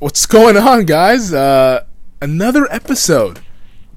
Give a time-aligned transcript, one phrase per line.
[0.00, 1.32] What's going on, guys?
[1.32, 1.84] Uh,
[2.22, 3.40] another episode.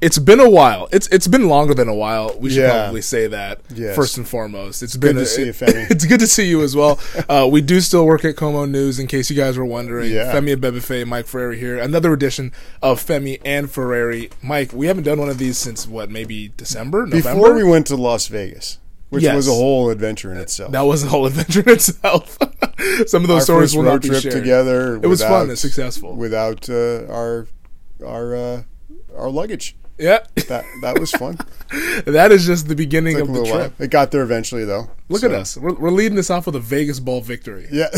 [0.01, 0.89] It's been a while.
[0.91, 2.35] It's it's been longer than a while.
[2.37, 2.83] We should Yeah.
[2.83, 3.95] probably say that Yes.
[3.95, 4.83] first and foremost.
[4.83, 5.89] It's been to a- see you, Femi.
[5.89, 6.99] It's good to see you as well.
[7.29, 10.11] Uh, we do still work at KOMO News, in case you guys were wondering.
[10.11, 10.33] Yeah.
[10.33, 11.77] Femi Abebefe, Mike Ferrari here.
[11.79, 12.51] Another edition
[12.81, 14.29] of Femi and Ferrari.
[14.41, 16.09] Mike, we haven't done one of these since what?
[16.11, 17.29] Maybe December, November.
[17.39, 18.79] Before we went to Las Vegas,
[19.13, 19.35] which Yes.
[19.35, 20.71] was a whole adventure in itself.
[20.71, 22.37] that was a whole adventure in itself.
[23.07, 24.33] Some of those Our stories will not be trip shared.
[24.35, 24.95] together.
[24.97, 26.15] It was fun without- and successful.
[26.15, 27.47] without uh, our
[28.05, 28.63] our uh,
[29.17, 29.75] our luggage.
[29.99, 31.37] Yeah, That that was fun.
[32.05, 33.53] that is just the beginning of the trip.
[33.77, 33.85] while.
[33.85, 34.89] It got there eventually, though.
[35.07, 35.55] Look So, at us.
[35.55, 37.67] We're, we're leading this off with a Vegas Bowl victory.
[37.71, 37.89] Yeah,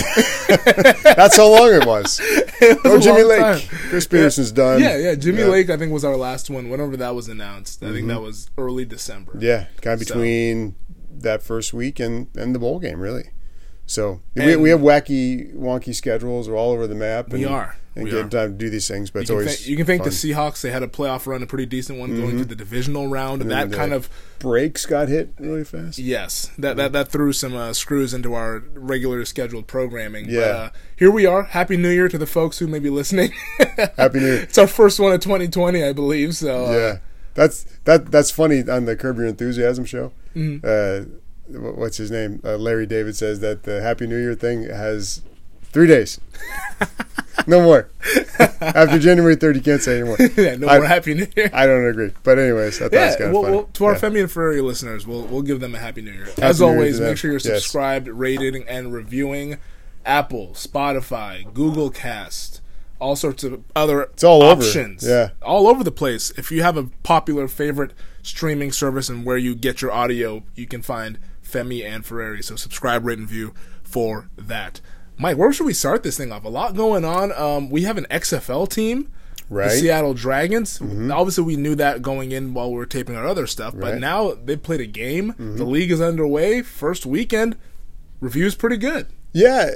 [1.15, 2.19] that's how long it was.
[2.21, 3.39] It was Oh, Jimmy Lake.
[3.39, 3.59] time.
[3.89, 4.81] Chris Petersen's done.
[4.81, 5.15] Yeah, yeah.
[5.15, 5.43] Jimmy Yeah.
[5.45, 5.51] Mm-hmm.
[5.53, 6.69] Lake, I think, was our last one.
[6.69, 9.33] Whenever that was announced, I think that was early December.
[9.39, 10.75] Yeah, kind of So- between
[11.21, 13.29] that first week and, and the bowl game, really.
[13.87, 16.49] So we, And- we have wacky, wonky schedules.
[16.49, 17.29] We're all over the map.
[17.29, 17.77] We and, are.
[17.95, 18.29] And We getting are.
[18.29, 20.09] time to do these things, but You it's can, always thank, you can thank fun.
[20.09, 20.59] the Seahawks.
[20.61, 23.49] They had a playoff run, a pretty decent one, going to the divisional round, and,
[23.51, 24.09] that kind of
[24.39, 25.97] breaks got hit really fast.
[25.97, 30.25] yes, that that, that threw some uh, screws into our regular scheduled programming.
[30.25, 30.41] But, Yeah.
[30.41, 31.43] uh, here we are.
[31.43, 33.31] Happy New Year to the folks who may be listening.
[33.95, 34.41] Happy New Year.
[34.41, 36.35] it's our first one of 2020, I believe.
[36.35, 36.97] So uh, Yeah,
[37.33, 38.11] that's that.
[38.11, 40.11] That's funny on the Curb Your Enthusiasm show.
[40.35, 40.65] Mm-hmm.
[41.57, 42.41] Uh, what's his name?
[42.43, 45.21] Uh, Larry David says that the Happy New Year thing has
[45.63, 46.19] three days.
[47.47, 47.89] no more.
[48.61, 50.17] After January third, you can't say anymore.
[50.37, 51.49] yeah, no I- more Happy New Year.
[51.53, 53.55] I don't agree, but anyways, I thought it was kind of well, funny.
[53.57, 53.99] well, to our Yeah.
[53.99, 56.27] Femi and Ferrari listeners, we'll we'll give them a happy New Year.
[56.41, 57.07] As New always, them.
[57.09, 57.61] make sure you're Yes.
[57.63, 59.57] subscribed, rating, and reviewing
[60.05, 62.61] Apple, Spotify, Google Cast,
[62.99, 64.61] all sorts of other it's all over.
[64.63, 65.05] options.
[65.07, 65.29] Yeah.
[65.41, 66.31] all over the place.
[66.37, 67.91] If you have a popular favorite
[68.25, 72.41] streaming service and where you get your audio, you can find Femi and Ferrari.
[72.43, 74.81] So subscribe, rate, and view for that.
[75.17, 76.43] Mike, where should we start this thing off?
[76.43, 77.31] A lot going on.
[77.33, 79.11] Um, we have an XFL team
[79.47, 79.69] Right.
[79.69, 80.81] the Seattle Dragons.
[80.81, 83.91] Obviously, we knew that going in while we were taping our other stuff, but Right.
[83.93, 83.99] Mm-hmm.
[84.01, 85.35] now they played a game.
[85.37, 86.63] The league is underway.
[86.63, 87.55] First weekend,
[88.19, 89.05] reviews pretty good.
[89.33, 89.69] Yeah,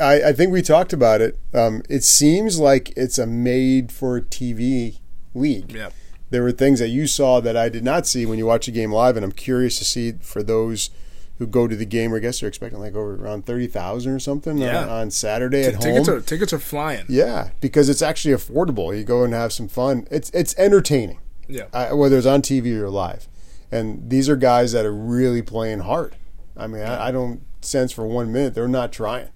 [0.00, 1.36] I, I think we talked about it.
[1.52, 4.98] Um, it seems like it's a made-for-TV
[5.34, 5.72] league.
[5.72, 5.90] Yeah,
[6.30, 8.70] there were things that you saw that I did not see when you watch a
[8.70, 10.90] game live, and I'm curious to see for those
[11.38, 12.12] who go to the game.
[12.12, 14.82] Or I guess they're expecting like over around thirty thousand or something Yeah.
[14.84, 16.18] on, on Saturday at tickets home.
[16.18, 17.04] are tickets are flying.
[17.08, 18.96] yeah, because it's actually affordable.
[18.96, 20.06] You go and have some fun.
[20.10, 21.18] It's it's entertaining,
[21.48, 23.26] Yeah, uh, whether it's on TV or live.
[23.72, 26.16] And these are guys that are really playing hard.
[26.56, 29.28] I mean, I, I don't sense for one minute they're not trying.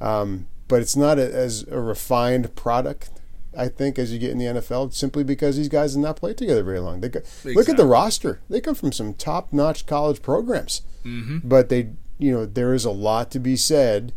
[0.00, 3.10] Um, but it's not a, as a refined product,
[3.56, 6.36] I think, as you get in the NFL, simply because these guys have not played
[6.36, 7.00] together very long.
[7.00, 11.38] They go, Look at the roster; they come from some top-notch college programs, mm-hmm.
[11.42, 14.12] but they, you know, there is a lot to be said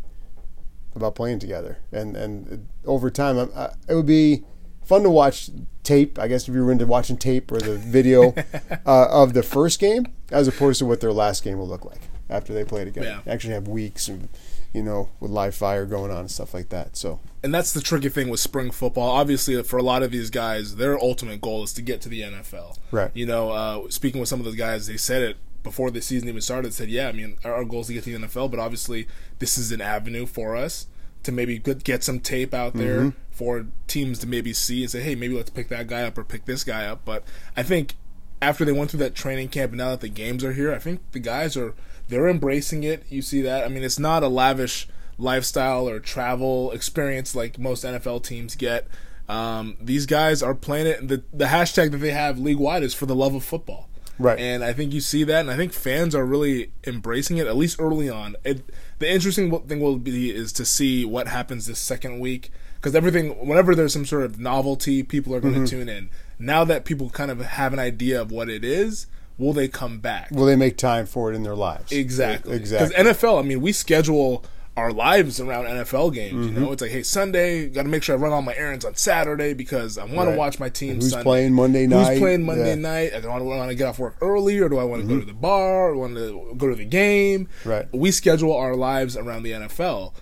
[0.94, 4.44] about playing together, and and over time, I, it would be
[4.84, 5.50] fun to watch
[5.82, 6.18] tape.
[6.18, 8.34] I guess if you were into watching tape or the video
[8.86, 12.02] uh, of the first game, as opposed to what their last game will look like
[12.30, 13.04] after they played again.
[13.04, 13.20] Yeah.
[13.32, 14.28] Actually, have weeks and
[14.74, 16.96] you know with live fire going on and stuff like that.
[16.96, 19.08] So and that's the tricky thing with spring football.
[19.10, 22.20] Obviously, for a lot of these guys, their ultimate goal is to get to the
[22.22, 22.76] NFL.
[22.90, 23.10] Right.
[23.14, 26.28] You know, uh, speaking with some of those guys, they said it before the season
[26.28, 26.74] even started.
[26.74, 29.06] Said, yeah, I mean, our, our goal is to get to the NFL, but obviously,
[29.38, 30.86] this is an avenue for us
[31.22, 33.18] to maybe get, get some tape out there Mm-hmm.
[33.30, 36.24] for teams to maybe see and say, hey, maybe let's pick that guy up or
[36.24, 37.04] pick this guy up.
[37.04, 37.24] But
[37.56, 37.94] I think
[38.42, 40.78] after they went through that training camp and now that the games are here, I
[40.78, 41.74] think the guys are
[42.08, 43.04] they're embracing it.
[43.08, 43.64] You see that?
[43.64, 44.88] I mean, it's not a lavish
[45.18, 48.86] lifestyle or travel experience like most NFL teams get.
[49.28, 51.08] Um, these guys are playing it.
[51.08, 53.88] The the hashtag that they have league wide is for the love of football.
[54.18, 54.38] Right.
[54.38, 57.56] And I think you see that, and I think fans are really embracing it, at
[57.56, 58.36] least early on.
[58.44, 58.62] It,
[59.00, 63.30] the interesting thing will be is to see what happens this second week, because everything,
[63.44, 65.66] whenever there's some sort of novelty, people are going to Mm-hmm.
[65.78, 66.10] tune in.
[66.38, 69.08] Now that people kind of have an idea of what it is,
[69.38, 70.30] will they come back?
[70.30, 71.90] will they make time for it in their lives?
[71.92, 72.54] Exactly.
[72.56, 72.96] Exactly.
[72.96, 74.44] Because NFL, I mean, we schedule
[74.76, 76.46] our lives around NFL games.
[76.46, 76.54] Mm-hmm.
[76.56, 78.84] You know, it's like, hey, Sunday, got to make sure I run all my errands
[78.84, 80.32] on Saturday because I want Right.
[80.32, 80.96] to watch my team.
[80.96, 81.22] Who's Sunday.
[81.22, 82.10] playing Monday night?
[82.14, 82.74] Who's playing Monday Yeah.
[82.74, 83.14] night?
[83.14, 85.24] I don't want to get off work early, or do I want to go to
[85.26, 87.46] the bar, or want to go to the game?
[87.64, 87.86] Right.
[87.92, 90.12] We schedule our lives around the NFL.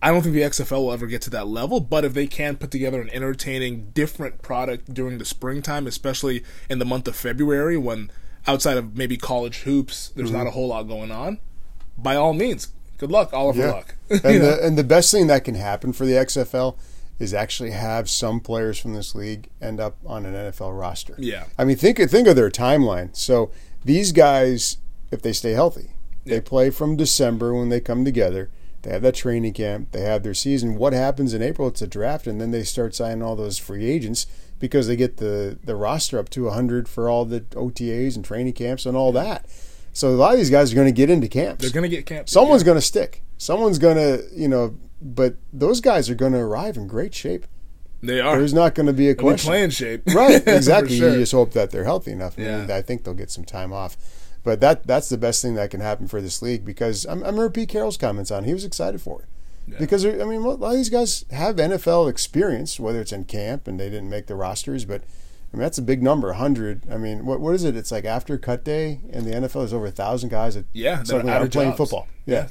[0.00, 2.56] I don't think the XFL will ever get to that level, but if they can
[2.56, 7.76] put together an entertaining, different product during the springtime, especially in the month of February,
[7.76, 8.10] when
[8.46, 10.38] outside of maybe college hoops, there's Mm-hmm.
[10.38, 11.38] not a whole lot going on.
[11.98, 13.70] By all means, good luck, all of Yeah.
[13.72, 13.94] luck.
[14.10, 16.76] and the and the best thing that can happen for the XFL
[17.18, 21.14] is actually have some players from this league end up on an NFL roster.
[21.18, 21.44] Yeah.
[21.58, 23.16] I mean, think think of their timeline.
[23.16, 23.50] So
[23.84, 24.76] these guys,
[25.10, 25.90] if they stay healthy,
[26.24, 28.50] they play from December when they come together.
[28.82, 29.90] They have that training camp.
[29.92, 30.76] They have their season.
[30.76, 31.66] What happens in April?
[31.68, 34.26] It's a draft, and then they start signing all those free agents
[34.58, 38.52] because they get the the roster up to 100 for all the OTAs and training
[38.54, 39.46] camps and all that.
[39.92, 41.62] So a lot of these guys are going to get into camps.
[41.62, 42.30] They're going to get camps.
[42.30, 43.22] Someone's going to stick.
[43.38, 47.46] Someone's going to, you know, but those guys are going to arrive in great shape.
[48.02, 48.36] They are.
[48.36, 49.48] There's not going to be a question.
[49.48, 50.02] playing shape.
[50.14, 50.98] Right, exactly.
[50.98, 51.12] sure.
[51.12, 52.38] You just hope that they're healthy enough.
[52.38, 52.66] Yeah.
[52.70, 53.96] I think they'll get some time off.
[54.44, 57.14] But that that's the best thing that can happen for this league because I, I
[57.14, 58.44] remember Pete Carroll's comments on.
[58.44, 58.46] it.
[58.46, 59.28] He was excited for it
[59.68, 59.78] Yeah.
[59.78, 63.66] because I mean a lot of these guys have NFL experience, whether it's in camp
[63.66, 65.02] and they didn't make the rosters, but
[65.52, 66.82] I mean that's a big number, hundred.
[66.90, 67.76] I mean, what what is it?
[67.76, 70.96] It's like after cut day in the NFL, there's over a thousand guys that Yeah,
[70.96, 72.06] that suddenly are are playing football.
[72.26, 72.48] Yeah.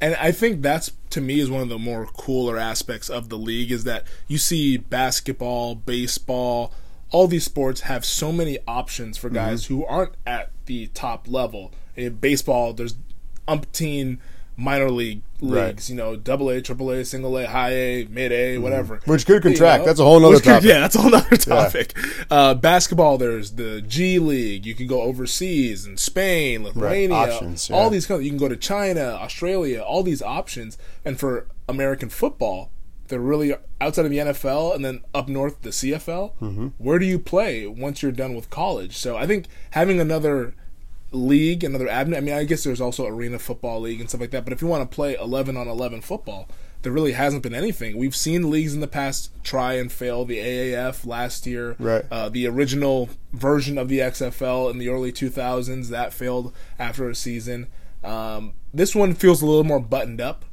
[0.00, 3.38] And I think that's to me is one of the more cooler aspects of the
[3.38, 6.72] league is that you see basketball, baseball,
[7.10, 9.74] all these sports have so many options for guys Mm-hmm.
[9.74, 11.72] who aren't at the top level.
[11.94, 12.96] In baseball, there's
[13.48, 14.18] umpteen
[14.56, 15.66] minor league Right.
[15.66, 18.96] leagues, you know, double A, triple A, single A, high A, mid A, whatever.
[18.96, 19.10] Mm-hmm.
[19.10, 19.82] Which could You contract.
[19.82, 19.86] know?
[19.86, 20.64] That's a whole nother could- topic.
[20.68, 21.94] Yeah, that's a whole nother topic.
[22.30, 24.64] Uh, basketball, there's the G League.
[24.64, 28.06] You can go overseas in Spain, Lithuania, Options, all these.
[28.06, 28.24] countries.
[28.24, 30.78] You can go to China, Australia, all these options.
[31.04, 32.70] And for American football,
[33.08, 36.32] they're really outside of the NFL and then up north the CFL.
[36.40, 36.66] Mm-hmm.
[36.78, 38.96] Where do you play once you're done with college?
[38.96, 40.54] So I think having another
[41.16, 42.16] league, another avenue.
[42.16, 44.44] I mean, I guess there's also arena football league and stuff like that.
[44.44, 46.48] But if you want to play 11 on 11 football,
[46.82, 47.96] there really hasn't been anything.
[47.96, 50.24] We've seen leagues in the past try and fail.
[50.24, 52.04] The AAF last year, Right.
[52.10, 57.14] uh, the original version of the XFL in the early 2000s that failed after a
[57.14, 57.66] season.
[58.04, 60.44] Um, this one feels a little more buttoned up.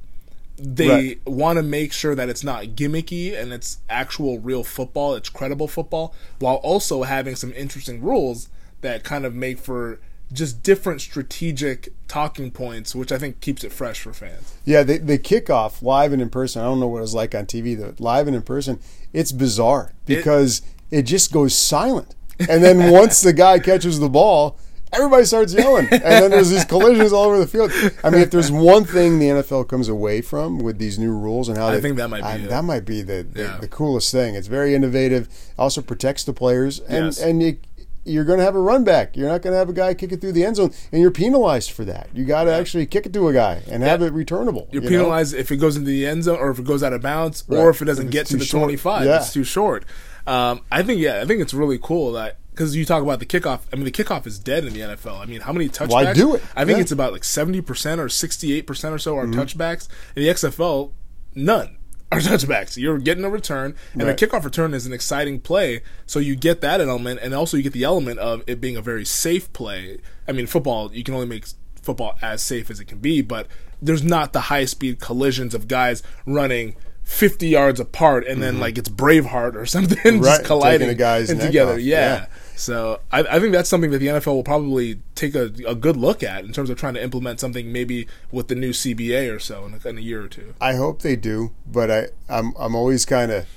[0.58, 1.20] They Right.
[1.28, 5.68] want to make sure that it's not gimmicky and it's actual real football, it's credible
[5.68, 8.50] football, while also having some interesting rules
[8.82, 10.00] that kind of make for
[10.34, 14.54] just different strategic talking points, which I think keeps it fresh for fans.
[14.66, 16.62] Yeah, the, the kickoff live and in person.
[16.62, 17.78] I don't know what it was like on TV.
[17.78, 18.80] The live and in person,
[19.14, 22.16] it's bizarre because it, just goes silent.
[22.40, 24.58] And then once the guy catches the ball,
[24.92, 27.72] everybody starts yelling, and then there's these collisions all over the field.
[28.04, 31.50] I mean, if there's one thing the NFL comes away from with these new rules
[31.50, 32.50] and how I they, think that might be I- it.
[32.50, 33.58] that might be the, the, Yeah.
[33.60, 34.36] the coolest thing.
[34.36, 35.28] It's very innovative.
[35.58, 37.20] Also protects the players, and Yes.
[37.22, 37.58] and you,
[38.06, 39.16] you're going to have a run back.
[39.16, 41.12] You're not going to have a guy kick it through the end zone, and you're
[41.12, 42.10] penalized for that.
[42.14, 44.68] You got to actually kick it to a guy and have it returnable.
[44.72, 44.98] You're you know?
[44.98, 47.44] penalized if it goes into the end zone or if it goes out of bounds
[47.48, 47.58] Right.
[47.60, 48.62] or if it doesn't If get to the short.
[48.64, 49.06] 25.
[49.06, 49.18] Yeah.
[49.18, 49.86] It's too short.
[50.28, 53.26] Um, I think, yeah, I think it's really cool that because you talk about the
[53.26, 53.62] kickoff.
[53.72, 55.20] I mean, the kickoff is dead in the NFL.
[55.20, 55.90] I mean, how many touchbacks?
[55.90, 56.44] Why do it?
[56.56, 56.74] I think Yeah.
[56.76, 56.82] Mm-hmm.
[56.82, 59.88] it's about like 70% or 68% or so are touchbacks.
[60.16, 60.92] In the XFL,
[61.36, 61.78] none
[62.18, 62.78] are touchbacks.
[62.78, 64.22] You're getting a return, and Right.
[64.22, 65.82] a kickoff return is an exciting play.
[66.06, 68.82] So you get that element, and also you get the element of it being a
[68.82, 69.98] very safe play.
[70.28, 71.46] I mean, football, you can only make
[71.82, 73.48] football as safe as it can be, but
[73.82, 78.78] there's not the high speed collisions of guys running 50 yards apart and then like
[78.78, 80.20] it's Braveheart or something Mm-hmm.
[80.24, 81.78] Right, just colliding a guy's and together.
[81.78, 82.00] Yeah.
[82.00, 82.26] yeah.
[82.56, 85.98] So I, I think that's something that the NFL will probably take a, a good
[85.98, 89.40] look at in terms of trying to implement something maybe with the new CBA or
[89.40, 90.54] so in a, in a year or two.
[90.62, 93.48] I hope they do, but I I'm I'm always kind of,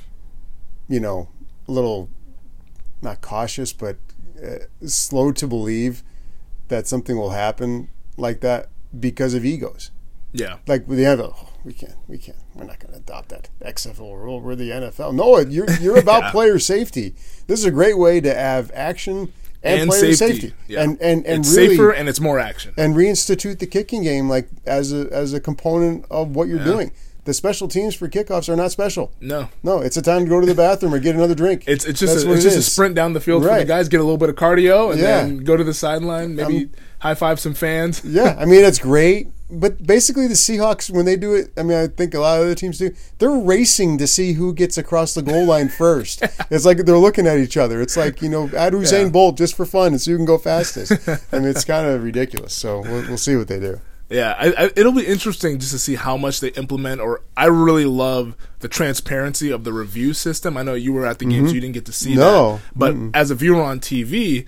[0.89, 1.29] you know,
[1.69, 2.09] a little,
[3.03, 3.97] not cautious, but
[4.43, 6.03] uh, slow to believe
[6.69, 9.91] that something will happen like that because of egos.
[10.33, 10.57] Yeah.
[10.67, 13.49] Like with the NFL, oh, we can't, we can't, we're not going to adopt that
[13.65, 14.41] XFL rule.
[14.41, 15.15] We're the NFL.
[15.15, 16.31] No, you're you're about Yeah.
[16.33, 17.15] player safety.
[17.47, 20.41] This is a great way to have action and, And player safety.
[20.41, 20.83] safety, Yeah.
[20.83, 22.73] and and and it's really safer and it's more action.
[22.77, 26.93] and reinstitute the kicking game like as a as a component of what you're doing.
[27.25, 29.11] The special teams for kickoffs are not special.
[29.21, 29.49] No.
[29.65, 31.65] No, it's a time to go to the bathroom or get another drink.
[31.67, 33.55] It's it's just That's a, it's it just a sprint down the field for the
[33.55, 33.67] Right.
[33.67, 35.23] guys, get a little bit of cardio, and Yeah.
[35.23, 38.01] then go to the sideline, maybe Um, high five some fans.
[38.05, 41.79] Yeah, I mean it's great, but basically the Seahawks when they do it, I mean
[41.79, 42.95] I think a lot of other teams do.
[43.19, 46.23] They're racing to see who gets across the goal line first.
[46.51, 47.81] it's like they're looking at each other.
[47.81, 49.09] It's like you know, add Usain Yeah.
[49.11, 51.09] Bolt just for fun and see who can go fastest.
[51.33, 52.53] I mean it's kind of ridiculous.
[52.55, 53.81] So we'll, we'll see what they do.
[54.09, 57.01] Yeah, I, I, it'll be interesting just to see how much they implement.
[57.01, 60.57] Or I really love the transparency of the review system.
[60.57, 62.21] I know you were at the game, so you didn't get to see Mm-hmm.
[62.21, 62.53] No.
[62.57, 62.63] that.
[62.77, 64.47] But as a viewer on TV,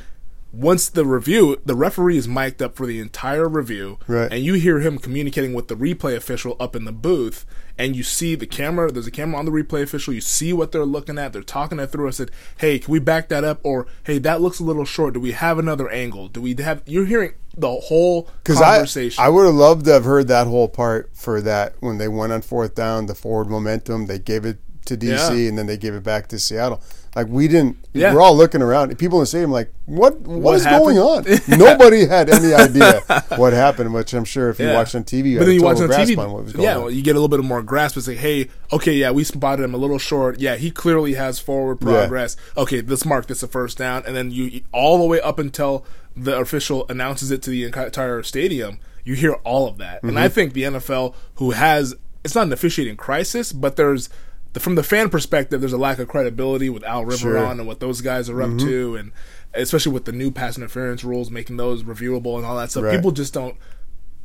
[0.52, 4.33] once the review, the referee is mic'd up for the entire review, Right.
[4.33, 7.45] and you hear him communicating with the replay official up in the booth,
[7.76, 8.90] and you see the camera.
[8.90, 10.14] There's a camera on the replay official.
[10.14, 11.33] You see what they're looking at.
[11.33, 12.09] They're talking it through.
[12.09, 15.14] I said, "Hey, can we back that up?" Or, "Hey, that looks a little short.
[15.14, 16.28] Do we have another angle?
[16.28, 19.23] Do we have?" You're hearing the whole Because I, conversation.
[19.23, 22.33] I would have loved to have heard that whole part for that when they went
[22.33, 24.07] on fourth down, the forward momentum.
[24.07, 25.09] They gave it to DC,
[25.42, 25.49] Yeah.
[25.49, 26.83] and then they gave it back to Seattle.
[27.16, 27.78] Like we didn't.
[27.95, 28.14] Yeah.
[28.14, 28.97] We're all looking around.
[28.99, 30.21] People in the stadium like, what?
[30.21, 31.25] What what is going on?
[31.49, 33.00] Nobody had any idea
[33.37, 33.92] what happened.
[33.95, 34.75] Which I'm sure if you Yeah.
[34.75, 36.64] watched on TV, you But then you watch on grasp TV, on what was going
[36.64, 37.97] yeah, well, you get a little bit more grasp.
[37.97, 40.38] It's like, hey, okay, yeah, we spotted him a little short.
[40.38, 42.37] Yeah, he clearly has forward progress.
[42.57, 45.85] Okay, let's mark this a first down, and then you all the way up until
[46.16, 48.78] the official announces it to the entire stadium.
[49.04, 50.18] You hear all of that, and Mm-hmm.
[50.18, 54.11] I think the NFL, who has it's not an officiating crisis, but there's
[54.59, 57.37] from the fan perspective, there's a lack of credibility with Al Riveron Sure.
[57.47, 58.67] and what those guys are up mm-hmm.
[58.67, 59.12] to, and
[59.55, 62.85] especially with the new pass interference rules, making those reviewable and all that stuff.
[62.85, 62.97] Right.
[62.97, 63.57] People just don't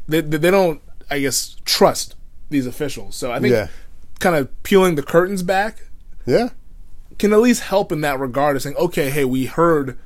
[0.07, 2.15] they, they they don't I guess trust
[2.49, 3.15] these officials.
[3.15, 3.67] So I think Yeah.
[4.19, 5.87] kind of peeling the curtains back
[6.25, 6.49] Yeah,
[7.17, 9.97] can at least help in that regard of saying, okay, hey, we heard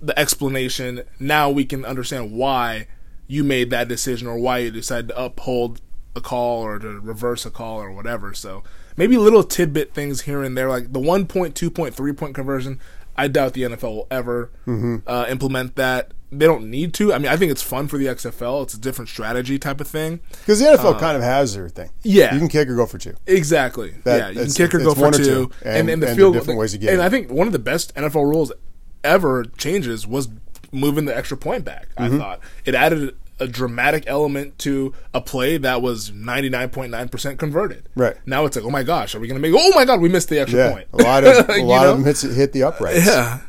[0.00, 1.02] the explanation.
[1.18, 2.88] Now we can understand why
[3.26, 5.80] you made that decision or why you decided to uphold
[6.14, 8.34] a call or to reverse a call or whatever.
[8.34, 8.62] So
[8.96, 12.34] maybe little tidbit things here and there, like the one point, two point, three point
[12.34, 12.80] conversion.
[13.16, 14.50] I doubt the NFL will ever
[15.06, 16.12] uh, implement that.
[16.34, 17.12] They don't need to.
[17.12, 18.62] I mean, I think it's fun for the XFL.
[18.62, 20.20] It's a different strategy type of thing.
[20.30, 21.90] because the NFL kind of has their thing.
[22.02, 22.32] Yeah.
[22.32, 23.12] you can kick or go for two.
[23.26, 23.90] Exactly.
[24.04, 26.16] That- yeah, you can kick or go for two, two, and, and- and the and
[26.16, 27.04] field different ways to get And it.
[27.04, 28.50] I think one of the best NFL rules
[29.04, 30.28] ever changes was
[30.72, 31.88] moving the extra point back.
[31.96, 32.14] Mm-hmm.
[32.14, 36.90] I thought it added a dramatic element to a play that was ninety nine point
[36.90, 37.88] nine percent converted.
[37.94, 38.16] Right.
[38.26, 39.58] now, it's like, oh my gosh, are we going to make?
[39.58, 40.88] Oh my god, we missed the extra Yeah, point.
[40.92, 41.90] a lot of a lot know?
[41.92, 43.06] of them hits, hit the uprights.
[43.06, 43.40] Yeah.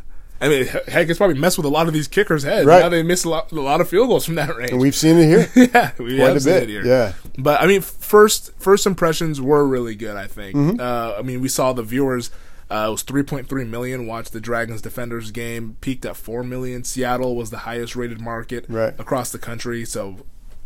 [0.42, 2.66] I mean, he- heck, it's probably messed with a lot of these kickers' heads.
[2.66, 2.82] Right.
[2.82, 4.72] Now they miss a lot, a lot of field goals from that range.
[4.72, 5.50] and we've seen it here.
[5.74, 6.86] yeah, we Quite have a seen bit, it here.
[6.86, 7.14] yeah.
[7.38, 10.18] but I mean, first first impressions were really good.
[10.18, 10.56] I think.
[10.58, 10.80] Mm-hmm.
[10.82, 12.30] Uh, I mean, we saw the viewers.
[12.72, 15.78] Uh, it was 3.3 million watched the Dragons Defenders game.
[15.82, 16.84] Peaked at 4 million.
[16.84, 18.94] Seattle was the highest rated market Right.
[19.00, 19.86] across the country.
[19.86, 20.18] So,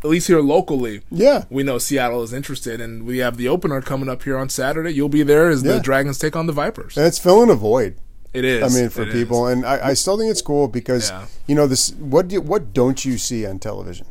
[0.04, 3.82] at least here locally, Yeah, we know Seattle is interested, and we have the opener
[3.82, 4.92] coming up here on Saturday.
[4.92, 5.74] You'll be there as Yeah.
[5.74, 6.96] the Dragons take on the Vipers.
[6.98, 7.96] and it's filling a void.
[8.34, 8.62] It is.
[8.76, 9.54] I mean, for people, is.
[9.58, 11.26] and I, I still think it's cool because Yeah.
[11.48, 11.92] you know this.
[11.94, 14.06] What do, what don't you see on television?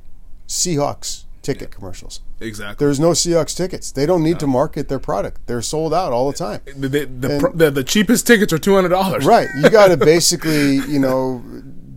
[0.49, 2.21] Seahawks ticket commercials.
[2.41, 2.85] exactly.
[2.85, 3.91] There's no Seahawks tickets.
[3.93, 5.47] They don't need to market their product.
[5.47, 6.61] They're sold out all the time.
[6.67, 9.25] The, the, the, and- the cheapest tickets are two hundred dollars.
[9.25, 9.49] Right.
[9.62, 11.43] You got to basically, you know,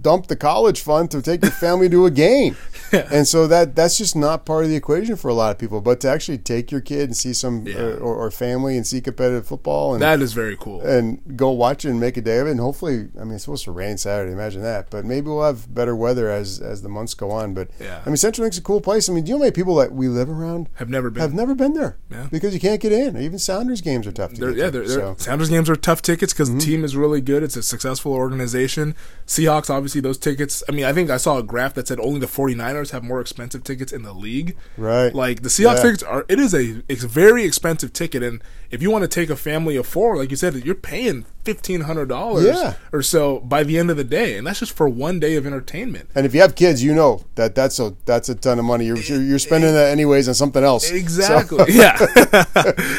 [0.01, 2.56] dump the college fund to take your family to a game.
[2.91, 5.79] And so that that's just not part of the equation for a lot of people.
[5.79, 7.75] But to actually take your kid and see some Yeah.
[7.77, 10.82] uh, or, or family and see competitive football and That is very cool.
[10.82, 12.51] and go watch it and make a day of it.
[12.51, 14.32] And hopefully, I mean, it's supposed to rain Saturday.
[14.32, 14.89] Imagine that.
[14.89, 17.53] But maybe we'll have better weather as as the months go on.
[17.53, 18.01] But Yeah.
[18.03, 19.08] I mean, CenturyLink's a cool place.
[19.08, 21.22] I mean, do you know how many people that we live around Have never been.
[21.22, 22.25] have never been there Yeah.
[22.32, 23.18] because you can't get in.
[23.22, 24.72] Even Sounders games are tough to They're, yeah, to.
[24.72, 25.22] they're, So, Mm-hmm.
[25.22, 27.44] Sounders games are tough tickets because the team is really good.
[27.44, 28.96] It's a successful organization.
[29.27, 30.62] Seahawks, obviously, those tickets.
[30.69, 33.19] I mean, I think I saw a graph that said only the 49ers have more
[33.19, 34.55] expensive tickets in the league.
[34.77, 35.13] Right.
[35.13, 35.81] Like the Seahawks Yeah.
[35.81, 36.25] tickets are.
[36.29, 39.35] It is a it's a very expensive ticket, and if you want to take a
[39.35, 42.73] family of four, like you said, you're paying fifteen hundred dollars Yeah.
[42.93, 45.47] or so by the end of the day, and that's just for one day of
[45.47, 46.09] entertainment.
[46.13, 48.85] And if you have kids, you know that that's a that's a ton of money.
[48.85, 50.88] You're you're, you're spending that anyways on something else.
[50.89, 51.65] So- Exactly.
[51.73, 51.97] yeah.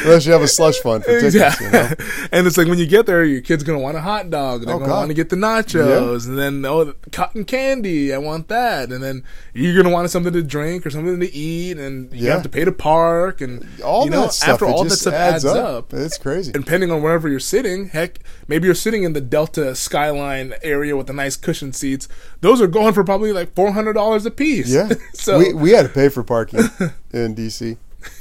[0.03, 1.35] unless you have a slush fund for tickets.
[1.35, 1.55] Yeah.
[1.61, 1.89] You know?
[2.31, 4.65] and it's like when you get there, your kid's gonna want a hot dog.
[4.65, 8.13] They're Oh, gonna want to get the nachos, and then oh, the cotton candy.
[8.13, 9.23] I want that, and then
[9.53, 12.33] you're gonna want something to drink or something to eat, and you Yeah.
[12.33, 14.49] have to pay to park, and All you know that stuff.
[14.49, 15.55] after all that stuff adds, up.
[15.91, 16.51] It's crazy.
[16.51, 21.07] Depending on wherever you're sitting, heck, maybe you're sitting in the Delta Skyline area with
[21.07, 22.07] the nice cushion seats.
[22.41, 24.69] Those are going for probably like four hundred dollars a piece.
[24.73, 24.89] Yeah.
[25.13, 26.59] so we we had to pay for parking
[27.13, 27.77] in DC.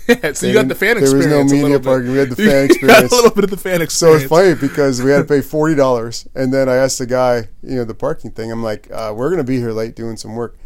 [0.09, 1.51] Yeah, so you got the fan There was experience.
[1.51, 2.13] no a little media parking.
[2.13, 3.13] We had the fan got experience.
[3.13, 3.95] a little bit of the fan experience.
[3.95, 7.07] So it's funny because we had to pay forty dollars, and then I asked the
[7.07, 8.53] guy, you know, the parking thing.
[8.53, 10.59] I'm like, uh, "We're going to be here late doing some work."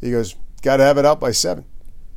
[0.00, 1.64] He goes, "Got to have it out by 7.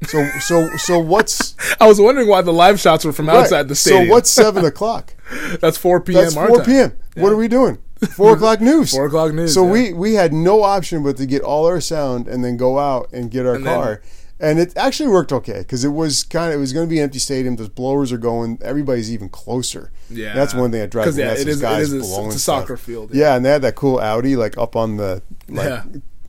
[0.07, 3.75] So so so what's I was wondering why the live shots were from outside the
[3.75, 4.07] stadium.
[4.07, 5.13] So what's seven o'clock?
[5.59, 6.23] That's 4 p.m.
[6.23, 6.93] That's our four p.m.
[7.15, 7.79] What are we doing?
[8.15, 8.91] Four o'clock news.
[8.93, 9.53] 4 o'clock news.
[9.53, 9.71] So yeah.
[9.71, 13.09] we we had no option but to get all our sound and then go out
[13.11, 14.01] and get our And then- car.
[14.39, 16.97] and it actually worked okay because it was kind of it was going to be
[16.99, 17.55] an empty stadium.
[17.55, 18.59] Those blowers are going.
[18.61, 19.91] Everybody's even closer.
[20.09, 20.35] Yeah.
[20.35, 21.41] that's one thing that drives me yeah, nuts.
[21.41, 22.61] it is guys is a- blowing it's a stuff.
[22.63, 23.27] soccer field, Yeah.
[23.29, 23.35] yeah.
[23.37, 25.65] and they had that cool Audi like up on the like.
[25.69, 25.83] Yeah.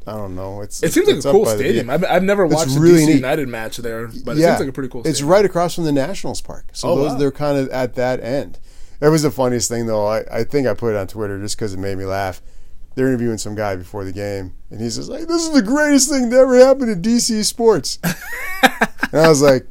[0.07, 0.61] I don't know.
[0.61, 1.91] It's It seems like it's a cool by the- stadium.
[1.91, 3.15] I've, I've never watched a really DC neat.
[3.17, 5.85] United match there, but it yeah, seems like a pretty cool It's right across from
[5.85, 6.67] the Nationals Park.
[6.73, 7.19] So Oh, those wow.
[7.19, 8.59] they're kind of at that end.
[9.01, 10.07] It was the funniest thing though.
[10.07, 12.41] I, I think I put it on Twitter just because it made me laugh.
[12.95, 16.09] They're interviewing some guy before the game, and he says, like, "This is the greatest
[16.09, 17.99] thing that ever happened in DC sports."
[18.63, 19.67] and I was like,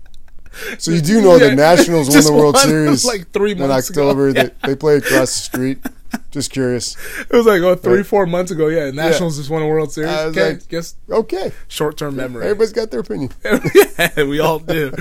[0.78, 3.90] "So you do know Yeah, the Nationals won the World Series like, three in months
[3.90, 4.08] ago.
[4.10, 4.30] October?
[4.30, 4.44] Yeah.
[4.44, 5.80] They, they play across the street."
[6.32, 6.96] Just curious.
[7.30, 8.68] It was like oh three four months ago.
[8.68, 10.10] Yeah, Nationals just won a World Series.
[10.12, 12.44] Okay, like- guess Okay, short term memory.
[12.46, 13.32] everybody's got their opinion.
[13.98, 14.92] yeah, we all do.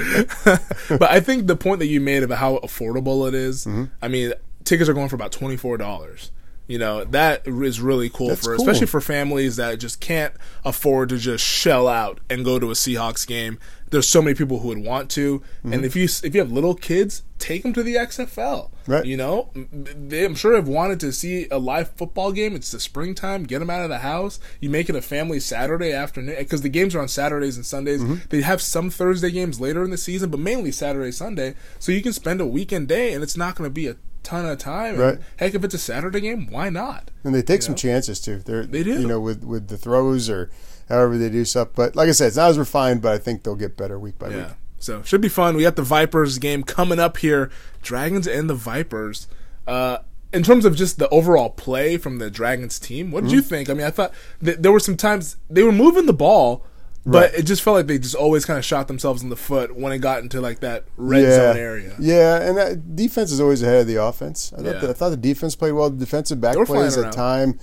[0.44, 3.84] but I think the point that you made about how affordable it is, Mm-hmm.
[4.02, 4.32] I mean,
[4.64, 6.30] tickets are going for about twenty four dollars.
[6.66, 8.62] You know that is really cool That's for cool.
[8.66, 10.32] especially for families that just can't
[10.64, 13.58] afford to just shell out and go to a Seahawks game.
[13.94, 15.84] There's so many people who would want to, and mm-hmm.
[15.84, 18.72] if you if you have little kids, take them to the XFL.
[18.88, 19.04] Right.
[19.04, 22.56] You know, they, I'm sure have wanted to see a live football game.
[22.56, 23.44] It's the springtime.
[23.44, 24.40] Get them out of the house.
[24.58, 28.02] You make it a family Saturday afternoon because the games are on Saturdays and Sundays.
[28.02, 28.26] Mm-hmm.
[28.30, 31.54] They have some Thursday games later in the season, but mainly Saturday, Sunday.
[31.78, 34.44] So you can spend a weekend day, and it's not going to be a ton
[34.44, 34.94] of time.
[34.94, 35.18] And Right.
[35.36, 37.12] heck, if it's a Saturday game, why not?
[37.22, 38.38] And they take some chances too.
[38.38, 39.00] They're, They do.
[39.00, 40.50] You know, with with the throws or
[40.88, 41.68] however they do stuff.
[41.74, 44.18] But like I said, it's not as refined, but I think they'll get better week
[44.18, 44.36] by week.
[44.38, 44.52] Yeah.
[44.78, 45.56] So should be fun.
[45.56, 47.50] We got the Vipers game coming up here.
[47.82, 49.28] Dragons and the Vipers.
[49.66, 49.98] Uh,
[50.32, 53.48] in terms of just the overall play from the Dragons team, what did you Mm-hmm.
[53.48, 53.70] think?
[53.70, 54.12] I mean, I thought
[54.44, 56.66] th- there were some times they were moving the ball,
[57.06, 57.38] but Right.
[57.38, 59.92] it just felt like they just always kind of shot themselves in the foot when
[59.92, 61.94] it got into like that red zone area.
[62.00, 64.52] Yeah, and that defense is always ahead of the offense.
[64.52, 64.80] I thought, Yeah.
[64.80, 65.88] the, I thought the defense played well.
[65.88, 67.58] The defensive back plays at time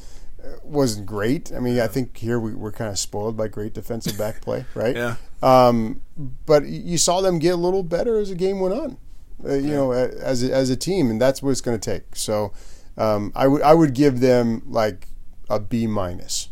[0.63, 1.51] wasn't great.
[1.55, 4.65] I mean, I think here we, we're kind of spoiled by great defensive back play,
[4.75, 4.95] right?
[4.95, 5.15] Yeah.
[5.43, 6.01] Um,
[6.45, 8.97] but you saw them get a little better as the game went on.
[9.43, 12.15] Uh, you know, as a, as a team, and that's what it's going to take.
[12.15, 12.53] So,
[12.97, 15.07] um, I would I would give them like
[15.49, 16.49] a B minus.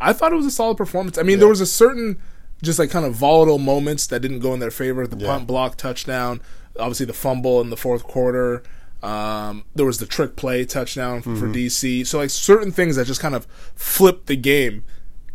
[0.00, 1.16] I thought it was a solid performance.
[1.16, 2.20] I mean, there was a certain
[2.62, 5.06] just like kind of volatile moments that didn't go in their favor.
[5.06, 5.28] The Yeah.
[5.28, 6.42] punt block touchdown,
[6.78, 8.62] obviously the fumble in the fourth quarter.
[9.02, 11.40] Um, there was the trick play touchdown for, Mm-hmm.
[11.40, 12.06] for DC.
[12.06, 14.84] So like certain things that just kind of flipped the game.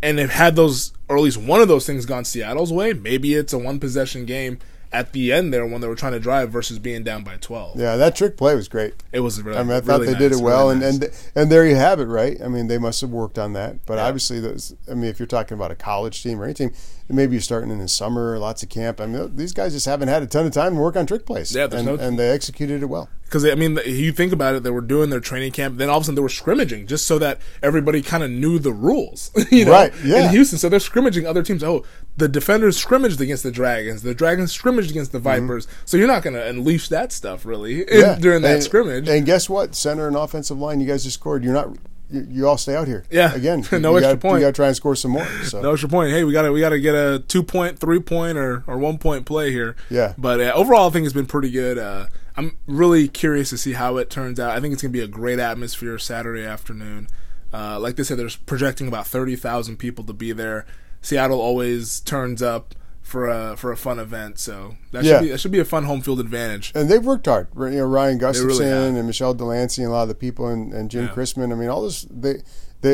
[0.02, 3.34] And if had those or at least one of those things gone Seattle's way, maybe
[3.36, 4.60] it's a one possession game
[4.94, 7.80] at the end there when they were trying to drive versus being down by twelve.
[7.80, 8.94] Yeah, that trick play was great.
[9.12, 9.58] It was really.
[9.58, 11.28] I mean, I thought really they did it well, really and, nice.
[11.36, 12.38] and and there you have it, right?
[12.42, 13.86] I mean, they must have worked on that.
[13.86, 14.06] But Yeah.
[14.06, 14.76] obviously, those.
[14.90, 16.72] I mean, if you're talking about a college team or any team,
[17.10, 19.02] maybe you're starting in the summer, lots of camp.
[19.02, 21.26] I mean, these guys just haven't had a ton of time to work on trick
[21.26, 21.54] plays.
[21.56, 23.10] Yeah, and, no- and they executed it well.
[23.26, 25.78] because I mean, you think about it, they were doing their training camp.
[25.78, 28.60] Then all of a sudden, they were scrimmaging just so that everybody kind of knew
[28.60, 30.26] the rules, you know, Right, yeah.
[30.26, 30.60] in Houston.
[30.60, 31.64] So they're scrimmaging other teams.
[31.64, 31.84] Oh,
[32.18, 34.02] the defenders scrimmaged against the Dragons.
[34.04, 35.68] The Dragons scrimmaged against the Vipers.
[35.86, 38.00] So you're not going to unleash that stuff really in- Mm-hmm.
[38.00, 38.16] Yeah.
[38.20, 39.08] during that And- scrimmage.
[39.10, 39.74] And guess what?
[39.76, 41.44] Center and offensive line, you guys just scored.
[41.44, 41.70] You're not.
[42.12, 43.04] You, you all stay out here.
[43.10, 43.34] Yeah.
[43.34, 44.36] Again, No you extra gotta, point.
[44.36, 45.26] You got to try and score some more.
[45.46, 45.62] So.
[45.62, 46.12] no extra point.
[46.12, 48.78] Hey, we got to we got to get a two point, three point, or or
[48.78, 49.76] one point play here.
[49.90, 50.14] Yeah.
[50.18, 51.80] But uh, overall, I think it's been pretty good.
[51.80, 52.06] Uh,
[52.38, 54.52] I'm really curious to see how it turns out.
[54.56, 57.08] I think it's gonna be a great atmosphere Saturday afternoon.
[57.52, 60.68] Uh, like they said, there's projecting about thirty thousand people to be there.
[61.04, 65.18] Seattle always turns up for a for a fun event, so that Yeah.
[65.20, 66.72] should be that should be a fun home field advantage.
[66.74, 67.48] and they've worked hard.
[67.56, 68.96] You know, Ryan really Gustafson have.
[68.96, 71.12] and Michelle Delancey and a lot of the people and, and Jim Yeah.
[71.14, 71.52] Chrisman.
[71.52, 72.42] I mean, all this they
[72.82, 72.94] they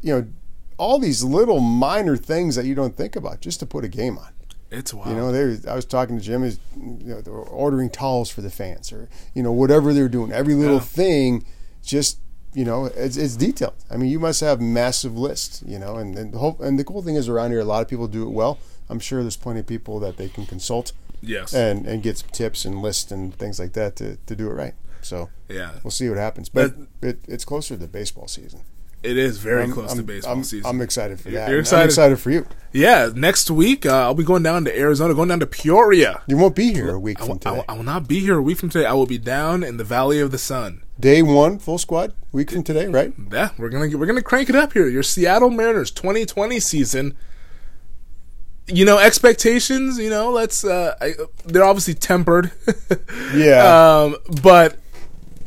[0.00, 0.26] you know
[0.78, 4.16] all these little minor things that you don't think about just to put a game
[4.16, 4.28] on.
[4.70, 5.08] It's wild.
[5.08, 6.44] You know, they I was talking to Jim.
[6.44, 10.30] Is you know, ordering towels for the fans, or you know, whatever they're doing.
[10.30, 10.80] Every little Yeah.
[10.82, 11.44] thing,
[11.82, 12.18] just
[12.58, 13.76] you know, it's, it's detailed.
[13.88, 15.62] I mean, you must have massive lists.
[15.64, 17.82] You know, and and the whole, and the cool thing is around here, a lot
[17.82, 18.58] of people do it well.
[18.90, 20.90] I'm sure there's plenty of people that they can consult
[21.20, 21.54] yes.
[21.54, 24.54] and and get some tips and lists and things like that to, to do it
[24.54, 24.74] right.
[25.02, 25.74] So yeah.
[25.84, 26.48] we'll see what happens.
[26.48, 28.62] But it, it's closer to baseball season.
[29.02, 30.66] It is very I'm- close to I'm- baseball I'm, season.
[30.68, 31.48] I'm excited for that.
[31.48, 31.84] you're I'm excited?
[31.84, 32.46] excited for you.
[32.72, 33.10] yeah.
[33.14, 36.22] Next week, uh, I'll be going down to Arizona, going down to Peoria.
[36.26, 37.64] You won't be here a week I from will, I, today.
[37.68, 38.86] I will not be here a week from today.
[38.86, 40.82] I will be down in the Valley of the Sun.
[40.98, 43.12] Day one, full squad, week from today, right?
[43.32, 44.88] Yeah, we're gonna we're gonna crank it up here.
[44.88, 47.16] Your Seattle Mariners 2020 season.
[48.66, 49.98] You know expectations.
[49.98, 50.64] You know, let's.
[50.64, 52.50] Uh, I, they're obviously tempered.
[53.34, 54.00] Yeah.
[54.02, 54.76] um, but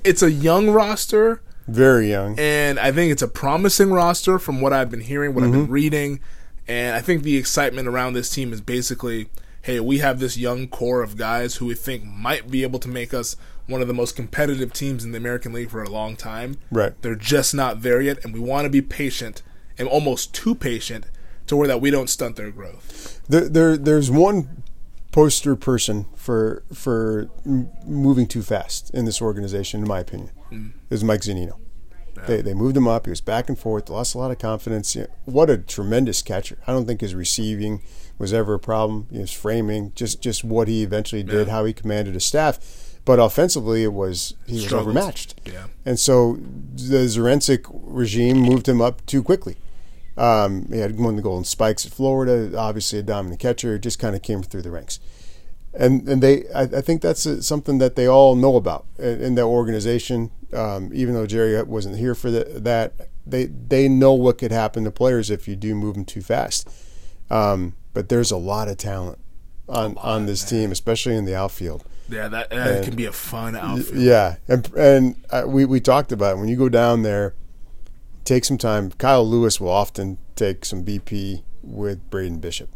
[0.03, 2.37] it's a young roster, Very young.
[2.39, 5.61] and I think it's a promising roster from what I've been hearing, what I've Mm-hmm.
[5.63, 6.19] been reading,
[6.67, 9.27] and I think the excitement around this team is basically,
[9.61, 12.87] hey, we have this young core of guys who we think might be able to
[12.89, 13.35] make us
[13.67, 16.57] one of the most competitive teams in the American League for a long time.
[16.71, 16.99] Right.
[17.01, 19.41] They're just not there yet, and we want to be patient
[19.77, 21.05] and almost too patient
[21.47, 23.21] to where that we don't stunt their growth.
[23.29, 24.63] There, there, there's one
[25.11, 30.71] poster person for for m- moving too fast in this organization, in my opinion, Mm.
[30.89, 31.57] is Mike Zunino.
[32.27, 33.05] They, they moved him up.
[33.05, 33.89] He was back and forth.
[33.89, 34.95] Lost a lot of confidence.
[34.95, 36.57] You know, what a tremendous catcher!
[36.67, 37.81] I don't think his receiving
[38.19, 39.07] was ever a problem.
[39.11, 41.53] His framing, just just what he eventually did, Yeah.
[41.53, 42.59] how he commanded his staff.
[43.05, 45.41] But offensively, it was he was overmatched.
[45.45, 45.67] Yeah.
[45.83, 46.33] And so
[46.75, 49.55] the Zduriencik regime moved him up too quickly.
[50.17, 54.15] Um, he had won the Golden Spikes at Florida, obviously a dominant catcher, just kind
[54.15, 54.99] of came through the ranks.
[55.73, 59.21] And and they I, I think that's uh, something that they all know about in,
[59.21, 60.31] in their organization.
[60.53, 62.93] Um, even though Jerry wasn't here for the, that,
[63.25, 66.67] they they know what could happen to players if you do move them too fast.
[67.29, 69.17] Um, but there's a lot of talent
[69.69, 71.85] on on this team, especially in the outfield.
[72.09, 73.95] Yeah, that, that And- can be a fun outfit.
[73.95, 76.39] Yeah, and and uh, we we talked about it.
[76.39, 77.33] when you go down there,
[78.25, 78.91] take some time.
[78.91, 82.69] Kyle Lewis will often take some BP with Braden Bishop.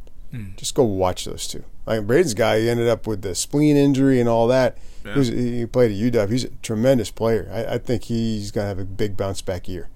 [0.57, 1.63] Just go watch those two.
[1.85, 4.77] Like Braden's guy, he ended up with the spleen injury and all that.
[5.05, 5.13] Yeah.
[5.13, 6.31] He, was, he played at UW.
[6.31, 7.49] He's a tremendous player.
[7.51, 9.89] I, I think he's gonna have a big bounce back year.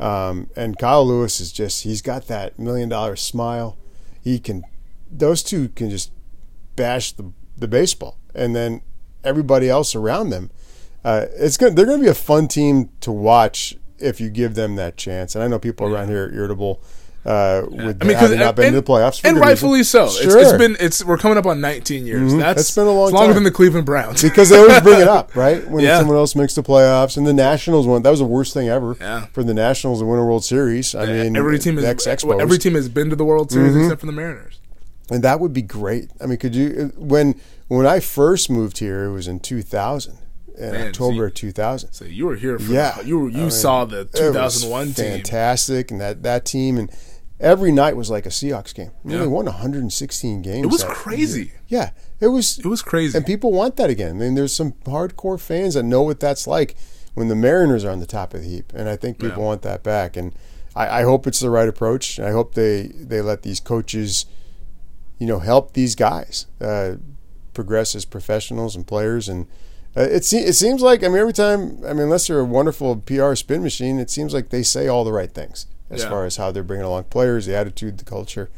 [0.00, 3.76] Um, and Kyle Lewis is just he's got that million dollar smile.
[4.22, 4.64] He can
[5.10, 6.12] those two can just
[6.76, 8.82] bash the the baseball, and then
[9.24, 10.50] everybody else around them.
[11.04, 14.54] Uh, it's going they're going to be a fun team to watch if you give
[14.54, 15.34] them that chance.
[15.34, 16.80] And I know people around here are irritable
[17.24, 20.08] uh, with I mean, having not been and, to the playoffs, for and rightfully reason.
[20.08, 20.22] so.
[20.22, 20.38] Sure.
[20.40, 22.32] It's, it's been it's we're coming up on 19 years.
[22.32, 22.38] Mhm.
[22.38, 23.34] That's That's been a long it's longer time.
[23.34, 24.22] than the Cleveland Browns.
[24.22, 25.68] because they always bring it up, right?
[25.68, 25.98] When Yeah.
[25.98, 28.02] someone else makes the playoffs, and the Nationals won.
[28.02, 29.26] That was the worst thing ever Yeah.
[29.32, 30.94] for the Nationals to win a World Series.
[30.94, 33.82] I mean, every team is every team has been to the World Series Mm-hmm.
[33.82, 34.60] except for the Mariners.
[35.10, 36.10] and that would be great.
[36.20, 37.34] I mean, could you when
[37.66, 39.04] when I first moved here?
[39.04, 40.18] It was in 2000,
[40.58, 41.92] in Man, October see- of 2000.
[41.92, 43.00] So you were here for Yeah.
[43.02, 44.94] you were, you I mean, saw the It was 2001 team.
[44.94, 46.90] fantastic, and that that team and
[47.40, 48.90] every night was like a Seahawks game.
[49.04, 49.22] I mean, Yeah.
[49.22, 50.64] They won 116 games.
[50.64, 51.40] It was crazy.
[51.44, 51.60] year.
[51.68, 51.90] Yeah,
[52.20, 52.58] it was.
[52.58, 53.16] It was crazy.
[53.16, 54.10] And people want that again.
[54.10, 56.74] I mean, there's some hardcore fans that know what that's like
[57.14, 59.48] when the Mariners are on the top of the heap, and I think people Yeah.
[59.48, 60.16] want that back.
[60.16, 60.32] And
[60.76, 62.18] I, I hope it's the right approach.
[62.20, 64.26] I hope they they let these coaches,
[65.18, 66.94] you know, help these guys uh,
[67.54, 69.28] progress as professionals and players.
[69.28, 69.46] And
[69.96, 72.44] uh, it se- it seems like I mean, every time I mean, unless they're a
[72.44, 76.10] wonderful PR spin machine, it seems like they say all the right things as Yeah.
[76.10, 78.50] far as how they're bringing along players, the attitude, the culture.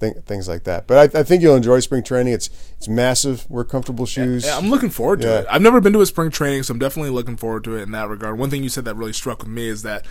[0.00, 2.32] Thing, things like that, but I, I think you'll enjoy spring training.
[2.32, 3.50] It's it's massive.
[3.50, 4.44] Wear comfortable shoes.
[4.44, 5.38] Yeah, I'm looking forward to Yeah.
[5.40, 5.46] it.
[5.50, 7.90] I've never been to a spring training, so I'm definitely looking forward to it in
[7.90, 8.38] that regard.
[8.38, 10.04] One thing you said that really struck with me is that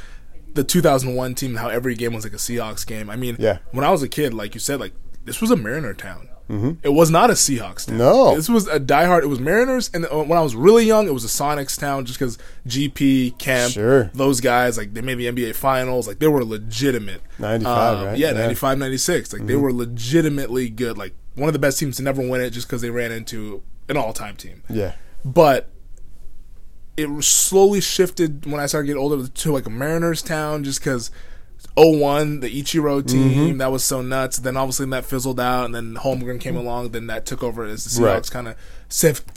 [0.56, 3.10] the 2001 team, how every game was like a Seahawks game.
[3.10, 3.60] I mean, Yeah.
[3.72, 4.92] when I was a kid, like you said, like
[5.24, 6.28] this was a Mariner town.
[6.50, 6.72] Mm-hmm.
[6.82, 7.98] It was not a Seahawks town.
[7.98, 8.36] No.
[8.36, 9.24] this was a diehard.
[9.24, 12.06] It was Mariners, and uh, when I was really young, it was a Sonics town,
[12.06, 14.06] just because GP Kemp, Sure.
[14.14, 17.22] those guys, like they made the NBA Finals, like they were legitimate.
[17.40, 18.18] 95, Um, right?
[18.18, 18.32] Yeah, Yeah.
[18.34, 18.42] Mm-hmm.
[18.44, 19.34] 95, 96.
[19.34, 20.98] Like they were legitimately good.
[20.98, 23.62] Like one of the best teams to never win it, just because they ran into
[23.90, 24.94] an all-time team Yeah.
[25.24, 25.70] but
[26.98, 31.12] it slowly shifted when I started getting older to like a Mariners town just because
[31.78, 33.58] 01, the Ichiro team, Mm-hmm.
[33.60, 34.38] that was so nuts.
[34.38, 37.86] Then obviously that fizzled out, and then Holmgren came along, then that took over as
[37.86, 38.22] the Right.
[38.22, 38.56] Seahawks kind of,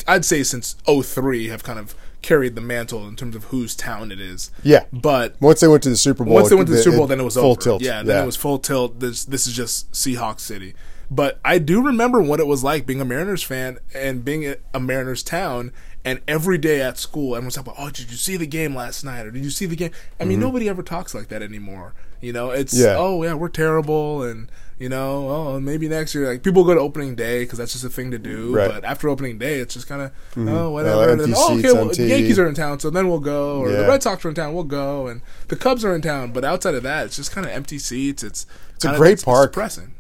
[0.09, 4.13] I'd say since 03, have kind of carried the mantle in terms of whose town
[4.13, 4.51] it is.
[4.63, 4.85] Yeah.
[4.93, 6.97] But Once they went to the Super Bowl, once they went to the it- Super
[6.97, 7.61] Bowl, it- then it was full over.
[7.61, 7.83] tilt.
[7.83, 9.01] Yeah, then it was full tilt.
[9.01, 10.75] This this is just Seahawks City.
[11.11, 14.57] But I do remember what it was like being a Mariners fan and being a-
[14.73, 15.73] a Mariners town.
[16.05, 19.03] And every day at school, everyone's talking about, "Oh, did you see the game last
[19.05, 19.27] night?
[19.27, 21.93] Or did you see the game?" I mean, nobody ever talks like that anymore.
[22.21, 22.85] You know, it's Mm-hmm.
[22.85, 22.97] Yeah.
[22.99, 26.27] oh yeah, we're terrible, and you know, oh maybe next year.
[26.31, 28.55] Like people go to opening day because that's just a thing to do.
[28.55, 28.71] Right.
[28.71, 31.11] But after opening day, it's just kind of oh Oh, whatever.
[31.11, 33.61] and then, oh okay, well, the Yankees are in town, so then we'll go.
[33.61, 35.07] Or the Red Sox are in town, we'll go.
[35.07, 37.79] And the Cubs are in town, but outside of that, it's just kind of empty
[37.79, 38.23] seats.
[38.23, 39.53] It's It's a kinda- great it's park.
[39.53, 39.93] depressing.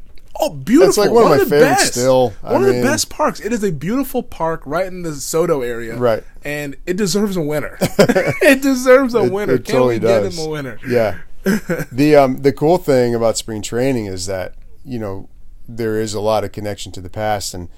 [0.42, 0.88] Oh, beautiful!
[0.88, 1.92] It's like one of my the favorites best.
[1.94, 2.32] still.
[2.42, 3.40] I One of the best parks.
[3.40, 6.24] It is a beautiful park right in the SoDo area, Right.
[6.44, 7.76] And it deserves a winner.
[7.80, 9.54] it deserves a It- winner.
[9.54, 10.38] it Can totally we get does.
[10.38, 10.78] him a winner?
[10.88, 11.18] Yeah.
[11.92, 15.28] the um the cool thing about spring training is that you know
[15.76, 17.68] there is a lot of connection to the past, and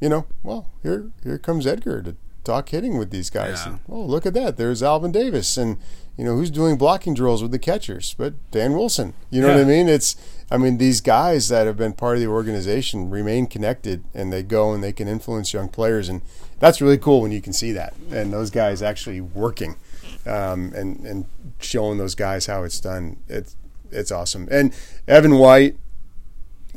[0.00, 3.62] you know, well, here here comes Edgar to talk hitting with these guys.
[3.64, 3.72] Yeah.
[3.72, 4.56] And, oh, look at that!
[4.56, 5.78] There's Alvin Davis, and
[6.16, 9.14] you know who's doing blocking drills with the catchers, but Dan Wilson.
[9.30, 9.88] You know what I mean?
[9.88, 10.16] It's
[10.50, 14.42] I mean these guys that have been part of the organization remain connected, and they
[14.42, 16.22] go and they can influence young players, and
[16.58, 19.76] that's really cool when you can see that, and those guys actually working
[20.26, 21.24] um, and and
[21.60, 23.16] showing those guys how it's done.
[23.28, 23.56] It's
[23.90, 24.48] it's awesome.
[24.50, 24.72] And
[25.06, 25.76] Evan White,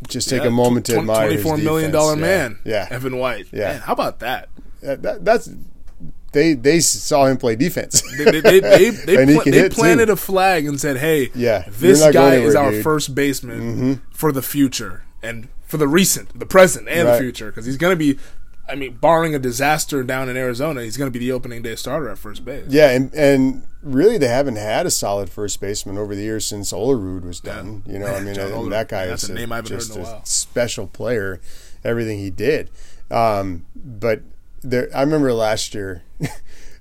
[0.07, 2.21] just take Yeah, a moment to tw- admire his Twenty-four million dollar Yeah.
[2.21, 3.47] man, Yeah, Evan White.
[3.51, 3.73] Yeah.
[3.73, 4.49] Man, how about that?
[4.81, 5.49] That- that- that's
[6.33, 8.01] they they saw him play defense.
[8.17, 9.75] They they they, they, they, And he pla- can they hit, too.
[9.75, 12.83] planted a flag and said, "Hey, Yeah, this guy going is our dude." Mm-hmm.
[12.83, 17.65] first baseman for the future and for the recent, the present, and the future because
[17.65, 18.19] he's going to be."
[18.67, 21.75] I mean, barring a disaster down in Arizona, he's going to be the opening day
[21.75, 22.65] starter at first base.
[22.67, 26.71] yeah, and and really they haven't had a solid first baseman over the years since
[26.73, 27.83] Olerud was done.
[27.85, 28.33] You know, I mean,
[28.69, 31.39] that guy is a name I haven't heard just a a special player.
[31.83, 32.71] Everything he did,
[33.11, 34.21] um, but
[34.63, 36.03] there, I remember last year.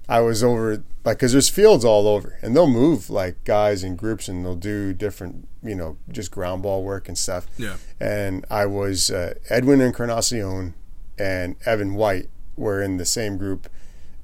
[0.07, 3.97] I was over like because there's fields all over, and they'll move like guys in
[3.97, 7.47] groups, and they'll do different, you know, just ground ball work and stuff.
[7.57, 7.77] Yeah.
[7.99, 10.75] And I was uh, Edwin Encarnacion
[11.19, 13.69] and Evan White were in the same group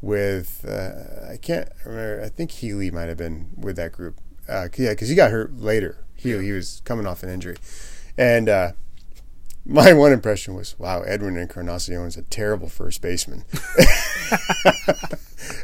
[0.00, 2.22] with uh, I can't remember.
[2.24, 4.18] I think Healy might have been with that group.
[4.48, 6.04] Uh, yeah, because he got hurt later.
[6.16, 7.56] He he was coming off an injury,
[8.16, 8.72] and uh,
[9.64, 13.44] my one impression was, wow, Edwin Encarnacion is a terrible first baseman.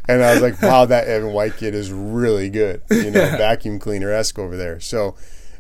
[0.09, 2.83] and I was like, wow, that Evan White kid is really good.
[2.91, 4.81] You know, vacuum cleaner esque over there.
[4.81, 5.17] So.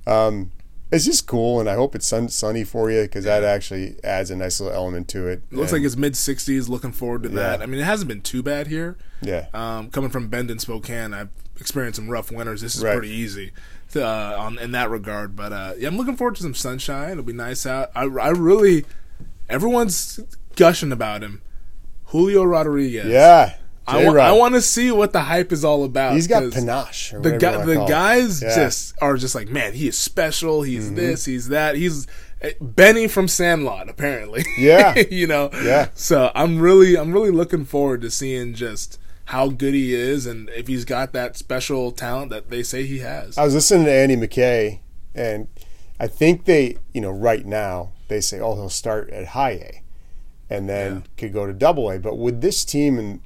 [0.09, 0.53] Um,
[0.93, 4.31] it's just cool, and I hope it's sun, sunny for you because that actually adds
[4.31, 5.43] a nice little element to it.
[5.51, 6.69] It looks And- like it's mid 60s.
[6.69, 7.61] Looking forward to that.
[7.63, 8.97] I mean, it hasn't been too bad here.
[9.23, 12.61] yeah, Um, coming from Bend and Spokane, I've experienced some rough winters.
[12.61, 12.93] This is Right.
[12.99, 13.53] pretty easy
[13.97, 15.35] uh, on in that regard.
[15.35, 17.13] But uh, yeah, I'm looking forward to some sunshine.
[17.13, 17.91] It'll be nice out.
[17.97, 18.85] I, I really,
[19.49, 20.21] everyone's
[20.55, 21.41] gushing about him.
[22.07, 23.07] Julio Rodriguez.
[23.07, 23.57] yeah.
[23.89, 24.17] I, J-Rod.
[24.17, 26.15] wa- I want to see what the hype is all about.
[26.15, 27.13] He's got panache.
[27.21, 28.49] The guy, the guys Yeah.
[28.49, 28.61] Mm-hmm.
[28.61, 30.63] just are just like, man, he is special.
[30.63, 31.77] He's this, he's that.
[31.77, 32.07] He's
[32.43, 34.45] eh, Benny from Sandlot, apparently.
[34.59, 34.99] Yeah.
[35.11, 35.51] you know.
[35.55, 35.89] Yeah.
[35.95, 40.49] So I'm really, I'm really looking forward to seeing just how good he is and
[40.51, 43.37] if he's got that special talent that they say he has.
[43.39, 44.79] I was listening to Andy McKay,
[45.15, 45.49] and
[45.99, 49.83] I think they, you know, right now they say, oh, he'll start at high A,
[50.49, 51.03] and then Yeah.
[51.17, 51.99] could go to double A.
[51.99, 53.21] But with this team and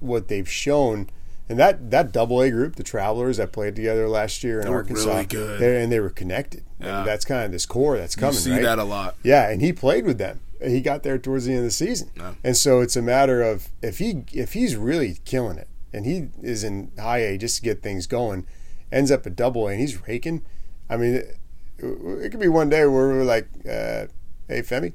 [0.00, 1.08] what they've shown,
[1.48, 5.08] and that that double A group, the Travelers that played together last year in Arkansas,
[5.08, 5.60] really good.
[5.62, 6.64] and they were connected.
[6.80, 6.98] Yeah.
[6.98, 8.34] And that's kind of this core that's coming.
[8.34, 8.62] you see right?
[8.62, 9.16] that a lot.
[9.22, 10.40] Yeah, and he played with them.
[10.62, 12.34] He got there towards the end of the season, Yeah.
[12.42, 16.28] and so it's a matter of if he if he's really killing it, and he
[16.42, 18.46] is in high A just to get things going,
[18.90, 20.42] ends up at double A, and he's raking.
[20.88, 21.36] I mean, it,
[21.78, 24.06] it could be one day where we're like, uh,
[24.48, 24.94] "Hey, Femi,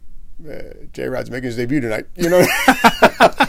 [0.50, 2.46] uh, J Rod's making his debut tonight," you know.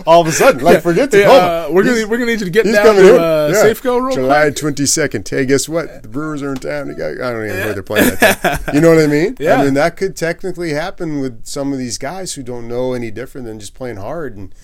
[0.06, 2.50] All of a sudden, like forget Yeah, uh, we're gonna we're gonna need you to
[2.50, 3.64] get down to uh, yeah.
[3.64, 4.56] Safeco real July quick.
[4.56, 5.28] twenty second.
[5.28, 6.02] Hey, guess what?
[6.02, 6.90] The Brewers are in town.
[6.90, 8.40] I don't even know where they're playing that.
[8.42, 8.58] Time.
[8.74, 9.36] You know what I mean?
[9.38, 9.60] Yeah.
[9.60, 13.10] I mean that could technically happen with some of these guys who don't know any
[13.10, 14.36] different than just playing hard.
[14.36, 14.54] And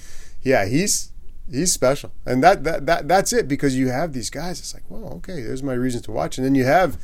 [0.42, 1.12] yeah, he's
[1.50, 4.58] he's special, and that that, that that's it because you have these guys.
[4.58, 6.98] It's like, well, okay, there's my reason to watch, and then you have.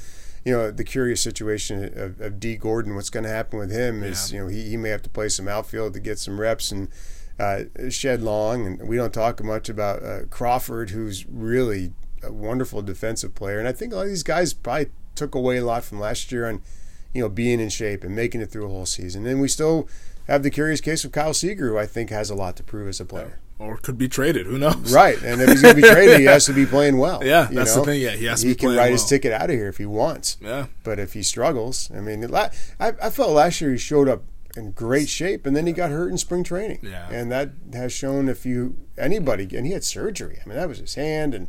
[0.44, 2.94] You know the curious situation of, of Dee Gordon.
[2.94, 4.36] What's going to happen with him is Yeah.
[4.38, 6.88] you know he, he may have to play some outfield to get some reps and
[7.38, 8.66] uh, Shed Long.
[8.66, 13.58] And we don't talk much about uh, Crawford, who's really a wonderful defensive player.
[13.58, 16.30] And I think a lot of these guys probably took away a lot from last
[16.30, 16.60] year on,
[17.12, 19.26] you know, being in shape and making it through a whole season.
[19.26, 19.88] And we still
[20.28, 22.88] have the curious case of Kyle Seager, who I think has a lot to prove
[22.88, 23.38] as a player.
[23.58, 24.46] Or could be traded.
[24.46, 24.92] Who knows?
[24.92, 27.24] Right, and if he's going to be traded, he has to be playing well.
[27.24, 27.82] Yeah, that's know?
[27.82, 28.00] the thing.
[28.00, 30.36] Yeah, he has to He can write his ticket out of here if he wants.
[30.40, 30.66] Yeah.
[30.82, 34.22] But if he struggles, I mean, I, I felt last year he showed up
[34.56, 36.80] in great shape, and then he got hurt in spring training.
[36.82, 37.08] Yeah.
[37.10, 40.38] and that has shown if you anybody, and he had surgery.
[40.44, 41.48] I mean, that was his hand and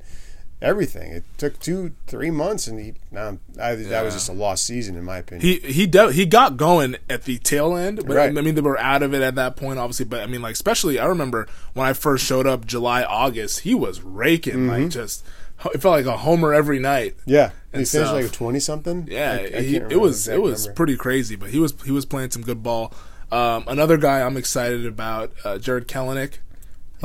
[0.61, 1.11] everything.
[1.11, 4.95] It took two, three months, and he now I, that was just a lost season
[4.95, 5.41] in my opinion.
[5.47, 8.35] He he de- he got going at the tail end, but Right.
[8.37, 10.05] I mean they were out of it at that point, obviously.
[10.05, 13.75] But I mean, like especially I remember when I first showed up July August, he
[13.75, 14.69] was raking Mm-hmm.
[14.83, 15.25] like just
[15.73, 17.15] it felt like a homer every night.
[17.25, 18.13] yeah, and he finished stuff.
[18.13, 19.07] like twenty something.
[19.09, 20.75] Yeah, I, I he, it was it was number.
[20.75, 22.93] pretty crazy, but he was he was playing some good ball.
[23.31, 26.35] Um, another guy I'm excited about, uh, Jarred Kelenic.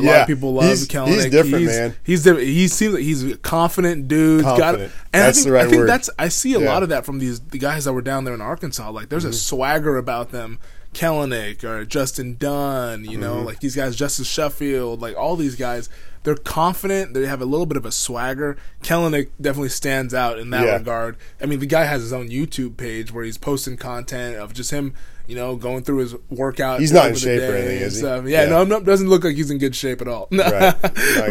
[0.01, 1.09] A lot of people love he's- Kelenic.
[1.15, 1.97] he's different, he's, man.
[2.05, 2.47] He's different.
[2.49, 4.43] He seems like he's a confident dude.
[4.43, 4.93] Got, Confident.
[5.13, 5.89] and That's I think, the right I think word.
[5.89, 6.69] that's I see a Yeah.
[6.73, 8.91] lot of that from these the guys that were down there in Arkansas.
[8.91, 9.35] Like there's a Mm-hmm.
[9.35, 10.59] swagger about them.
[10.93, 13.21] Kelenic or Justin Dunn, you Mm-hmm.
[13.21, 15.89] know, like these guys, Justus Sheffield, like all these guys,
[16.25, 17.15] they're confident.
[17.15, 18.57] They have a little bit of a swagger.
[18.83, 20.77] Kelenic definitely stands out in that Yeah.
[20.79, 21.17] regard.
[21.41, 24.73] I mean, the guy has his own YouTube page where he's posting content of just
[24.73, 24.93] him,
[25.31, 26.81] you know, going through his workout.
[26.81, 28.07] He's not in shape or anything, is he?
[28.07, 28.47] Yeah, Yeah.
[28.47, 30.29] no, no, doesn't look like he's in good shape at all.
[30.33, 30.75] Right.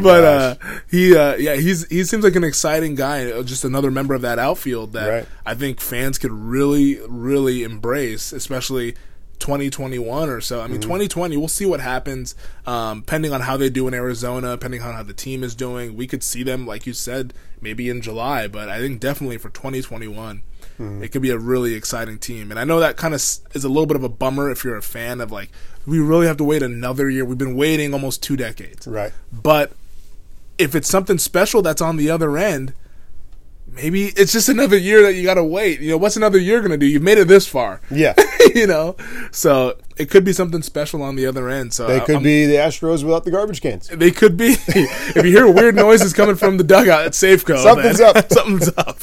[0.01, 0.55] But uh,
[0.89, 3.29] he, uh, yeah, he's he seems like an exciting guy.
[3.31, 5.27] uh, Just another member of that outfield that Right.
[5.45, 8.95] I think fans could really, really embrace, especially
[9.39, 10.59] 2021 or so.
[10.59, 10.71] I Mm-hmm.
[10.73, 12.35] mean, 2020, we'll see what happens.
[12.67, 15.95] Um, depending on how they do in Arizona, depending on how the team is doing,
[15.95, 18.47] we could see them, like you said, maybe in July.
[18.47, 20.43] But I think definitely for 2021,
[20.79, 21.03] Mm-hmm.
[21.03, 22.51] it could be a really exciting team.
[22.51, 24.77] And I know that kind of is a little bit of a bummer if you're
[24.77, 25.49] a fan of like,
[25.85, 27.25] we really have to wait another year.
[27.25, 28.87] We've been waiting almost two decades.
[28.87, 29.11] right.
[29.31, 29.73] But
[30.57, 32.73] if it's something special that's on the other end,
[33.73, 35.79] maybe it's just another year that you got to wait.
[35.81, 36.85] You know, what's another year going to do?
[36.85, 37.81] You've made it this far.
[37.91, 38.13] Yeah,
[38.55, 38.95] you know,
[39.31, 41.73] so it could be something special on the other end.
[41.73, 43.87] So they could I'm- be the Astros without the garbage cans.
[43.89, 44.55] They could be.
[44.67, 48.31] if you hear weird noises coming from the dugout at Safeco, Something's then up.
[48.31, 48.99] something's up.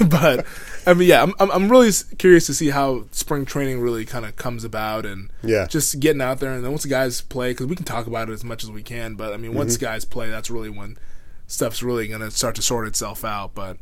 [0.10, 0.46] but
[0.86, 4.24] I mean, yeah, I'm, I'm I'm really curious to see how spring training really kind
[4.26, 5.66] of comes about and Yeah.
[5.66, 8.28] just getting out there and then once the guys play because we can talk about
[8.28, 9.14] it as much as we can.
[9.14, 9.58] But I mean, Mm-hmm.
[9.58, 10.98] once guys play, that's really when
[11.46, 13.54] stuff's really going to start to sort itself out.
[13.54, 13.78] But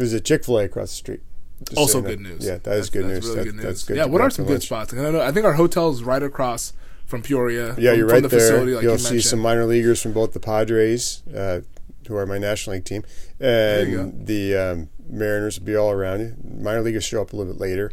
[0.00, 1.20] There's a Chick Fil A across the street.
[1.64, 2.22] Just also good that.
[2.22, 2.44] news.
[2.46, 3.24] Yeah, that is That's- good that's news.
[3.26, 3.64] Really That- good news.
[3.64, 3.96] That's good.
[3.98, 4.64] Yeah, what are some good lunch.
[4.64, 4.94] spots?
[4.94, 6.72] I know I think our hotel's right across
[7.06, 7.74] from Peoria.
[7.78, 8.40] Yeah, from, you're from right the there.
[8.40, 11.60] Facility, like You'll you see some minor leaguers from both the Padres, uh,
[12.08, 13.04] who are my National League team,
[13.38, 16.34] and the um, Mariners will be all around you.
[16.42, 17.92] Minor leaguers show up a little bit later.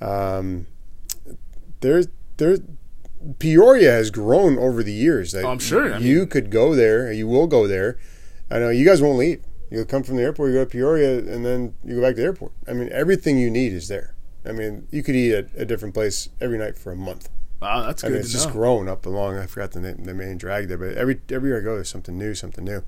[0.00, 0.66] Um,
[1.80, 2.04] there,
[2.36, 2.58] there,
[3.40, 5.32] Peoria has grown over the years.
[5.32, 5.94] That Oh, I'm sure.
[5.94, 7.12] I you could go there.
[7.12, 7.98] You will go there.
[8.50, 9.42] I know you guys won't leave.
[9.72, 12.20] You'll come from the airport, you go to Peoria, and then you go back to
[12.20, 12.52] the airport.
[12.68, 14.14] I mean, everything you need is there.
[14.44, 17.28] I mean, you could eat at a different place every night for a month.
[17.60, 18.54] Wow, that's I good mean, it's just know.
[18.54, 19.38] grown up along.
[19.38, 22.18] I forgot the name, the main drag there, but every everywhere I go, there's something
[22.18, 22.82] new, something new,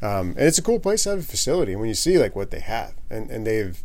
[0.00, 1.72] um, and it's a cool place to have a facility.
[1.72, 3.82] And when you see like what they have, and, and they've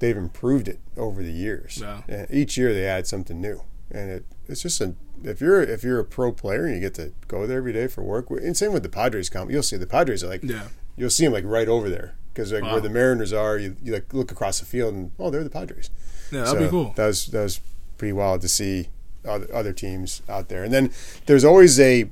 [0.00, 1.78] they've improved it over the years.
[1.80, 2.02] Yeah.
[2.08, 5.82] And each year they add something new, and it it's just a if you're if
[5.82, 8.54] you're a pro player and you get to go there every day for work, and
[8.54, 10.68] same with the Padres comp, you'll see the Padres are like Yeah.
[10.96, 12.72] You'll see them like right over there because like Wow.
[12.72, 15.50] where the Mariners are, you, you like look across the field and oh, they're the
[15.50, 15.90] Padres.
[16.30, 16.92] Yeah, that'd So be cool.
[16.96, 17.60] That was that was
[17.98, 18.88] pretty wild to see
[19.26, 20.64] other, other teams out there.
[20.64, 20.90] And then
[21.26, 22.10] there's always a,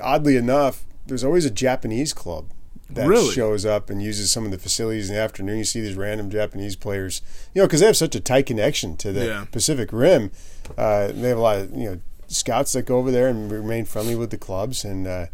[0.00, 2.46] oddly enough, there's always a Japanese club
[2.90, 3.32] that Really?
[3.32, 5.58] shows up and uses some of the facilities in the afternoon.
[5.58, 7.22] You see these random Japanese players,
[7.54, 9.44] you know, because they have such a tight connection to the Yeah.
[9.50, 10.30] Pacific Rim.
[10.76, 13.84] Uh, they have a lot of you know scouts that go over there and remain
[13.86, 14.84] friendly with the clubs.
[14.84, 15.26] And uh,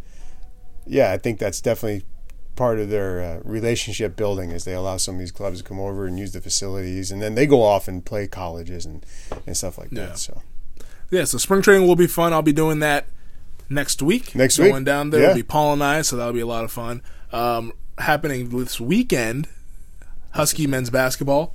[0.86, 2.04] yeah, I think that's definitely
[2.58, 5.78] part of their uh, relationship building is they allow some of these clubs to come
[5.80, 9.06] over and use the facilities and then they go off and play colleges and,
[9.46, 10.06] and stuff like Yeah.
[10.06, 10.42] that so
[11.10, 12.32] Yeah, so spring training will be fun.
[12.34, 13.06] I'll be doing that
[13.70, 14.34] next week.
[14.34, 14.84] Next going week?
[14.84, 15.20] down there.
[15.20, 15.26] Yeah.
[15.28, 17.00] It'll be Paul and I, so that'll be a lot of fun.
[17.32, 19.48] Um, happening this weekend,
[20.32, 21.54] Husky men's basketball.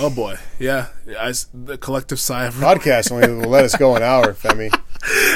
[0.00, 4.02] Oh boy, yeah, I the collective sigh of podcast only will let us go an
[4.02, 4.68] hour Femi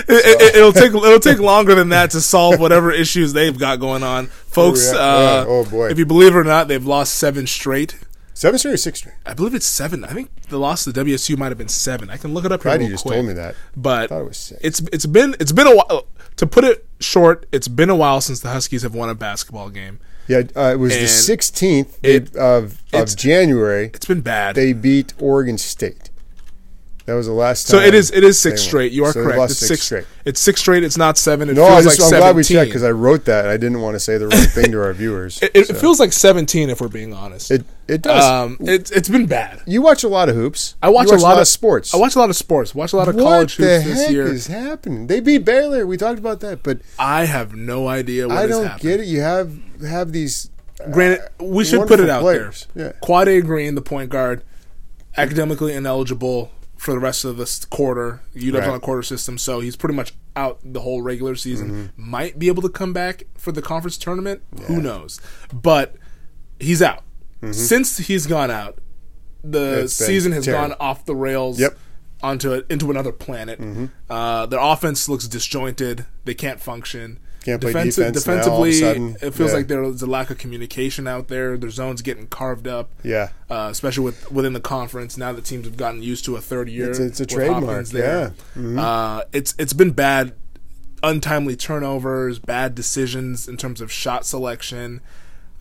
[0.08, 4.02] it, will take it'll take longer than that to solve whatever issues they've got going
[4.02, 4.92] on, folks.
[4.92, 5.44] yeah, uh.
[5.48, 5.88] Oh, boy.
[5.88, 7.98] If you believe it or not, they've lost seven straight.
[8.34, 10.04] seven straight or six straight I believe it's seven.
[10.04, 12.10] I think the loss to the WSU might have been seven.
[12.10, 13.14] I can look it up here glad real you just quick.
[13.16, 14.60] told me that But thought it was six.
[14.62, 16.06] it's it's been it's been a while.
[16.36, 19.68] To put it short, it's been a while since the Huskies have won a basketball
[19.68, 19.98] game.
[20.26, 24.54] yeah uh, it was the 16th it- of, of January It's been bad.
[24.56, 26.09] they beat Oregon State
[27.10, 28.92] that was the last so time it is it is six straight.
[28.92, 29.50] You are So correct.
[29.50, 30.06] It's six six straight.
[30.24, 30.84] It's six straight.
[30.84, 31.48] It's not seven.
[31.48, 33.48] It no, feels I just, like I'm glad we checked because I wrote that.
[33.48, 35.42] I didn't want to say the wrong thing to our viewers.
[35.42, 35.74] it, it so.
[35.74, 37.50] feels like seventeen if we're being honest.
[37.50, 38.24] it it does.
[38.24, 39.60] um, it's it's been bad.
[39.66, 40.76] you watch a lot of hoops.
[40.80, 41.92] I watch, You a lot, of sports.
[41.92, 42.76] I watch a lot of sports.
[42.76, 44.28] Watch a lot of what college hoops heck this year.
[44.28, 45.08] is happening?
[45.08, 45.84] They beat Baylor.
[45.88, 48.82] We talked about that, but I have no idea what I don't happened.
[48.82, 49.06] get it.
[49.06, 50.48] You have have these.
[50.92, 52.68] Granted, we should put it out players.
[52.74, 52.86] there.
[52.86, 52.92] Yeah.
[53.00, 54.44] Quade Green, the point guard,
[55.16, 58.20] academically ineligible for the rest of this quarter.
[58.34, 58.68] UW's Right.
[58.70, 61.70] on a quarter system, so he's pretty much out the whole regular season.
[61.96, 62.10] Mm-hmm.
[62.10, 64.42] Might be able to come back for the conference tournament.
[64.66, 65.20] Who knows?
[65.52, 65.96] But
[66.58, 67.02] he's out.
[67.52, 68.78] Since he's gone out,
[69.44, 69.84] the Mm-hmm.
[69.84, 70.68] It's season has terrible.
[70.68, 71.60] gone off the rails.
[71.60, 71.72] Yep.
[71.72, 72.26] Mm-hmm.
[72.26, 73.58] Onto a, into another planet.
[74.10, 76.04] Uh, their offense looks disjointed.
[76.24, 77.18] They can't function.
[77.44, 79.16] Can't play defense now, all of a defensively, sudden.
[79.22, 79.56] it feels Yeah.
[79.56, 81.56] like there's a lack of communication out there.
[81.56, 85.16] Their zones getting carved up, Yeah, uh, especially with within the conference.
[85.16, 87.86] Now that teams have gotten used to a third year, It's a- it's a trademark,
[87.86, 88.34] there.
[88.56, 88.60] yeah.
[88.60, 88.78] Mm-hmm.
[88.78, 90.32] Uh, it's it's been bad,
[91.02, 95.00] untimely turnovers, bad decisions in terms of shot selection.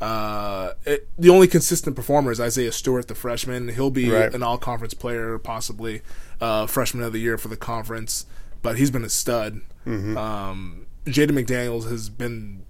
[0.01, 3.67] Uh, it, the only consistent performer is Isaiah Stewart, the freshman.
[3.69, 4.33] He'll be Right.
[4.33, 6.01] an all-conference player, possibly
[6.39, 8.25] uh, freshman of the year for the conference.
[8.61, 9.61] But he's been a stud.
[9.85, 10.17] Mm-hmm.
[10.17, 12.63] Um, Jaden McDaniels has been.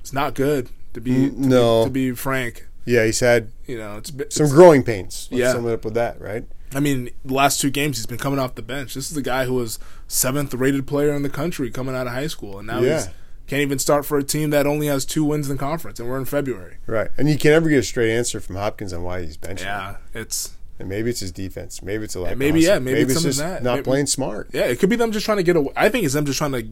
[0.00, 1.84] It's not good to be mm, to be- no.
[1.84, 2.66] to be frank.
[2.84, 3.04] yeah.
[3.04, 5.28] He's had You know, it's, been- some it's growing pains.
[5.30, 5.52] Let's Yeah.
[5.52, 6.44] sum it up with that, right?
[6.74, 8.94] I mean, the last two games he's been coming off the bench.
[8.94, 12.12] This is the guy who was seventh rated player in the country coming out of
[12.12, 12.96] high school, and now Yeah.
[13.04, 13.08] he's
[13.46, 16.08] can't even start for a team that only has two wins in the conference, and
[16.08, 16.78] we're in February.
[16.86, 17.10] Right.
[17.16, 19.60] And you can never get a straight answer from Hopkins on why he's benching.
[19.62, 21.80] Yeah, it's And maybe it's his defense.
[21.80, 22.32] Maybe it's a lack.
[22.32, 22.82] of maybe, yeah, hustle.
[22.82, 23.62] maybe it's it's just that.
[23.62, 24.48] not Maybe- playing smart.
[24.52, 25.70] yeah, it could be them just trying to get away.
[25.76, 26.66] I think it's them just trying to.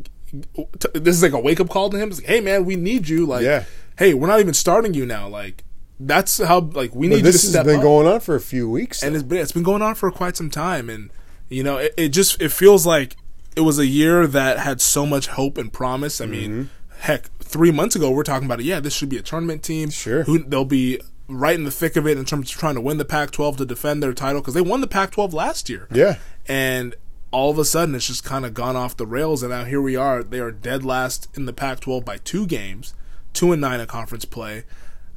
[0.94, 2.08] This is like a wake up call to him.
[2.10, 3.26] It's like, hey man, we need you.
[3.26, 3.64] Like, Yeah.
[3.98, 5.28] hey, we're not even starting you now.
[5.28, 5.64] Like,
[6.00, 7.82] that's how like we need But you this has been up.
[7.82, 9.02] going on for a few weeks.
[9.02, 9.18] and though.
[9.20, 11.10] it's been it's been going on for quite some time and
[11.48, 13.16] you know it, it just it feels like
[13.54, 16.32] it was a year that had so much hope and promise i Mm-hmm.
[16.32, 16.70] mean
[17.00, 19.90] heck three months ago we're talking about it yeah this should be a tournament team
[19.90, 20.24] Sure.
[20.24, 22.96] who they'll be right in the thick of it in terms of trying to win
[22.98, 25.86] the pac 12 to defend their title because they won the pac 12 last year
[25.92, 26.16] yeah.
[26.48, 26.96] and
[27.34, 29.80] all of a sudden it's just kind of gone off the rails and now here
[29.82, 30.22] we are.
[30.22, 32.94] They are dead last in the pac 12 by two games
[33.32, 34.62] two and nine in conference play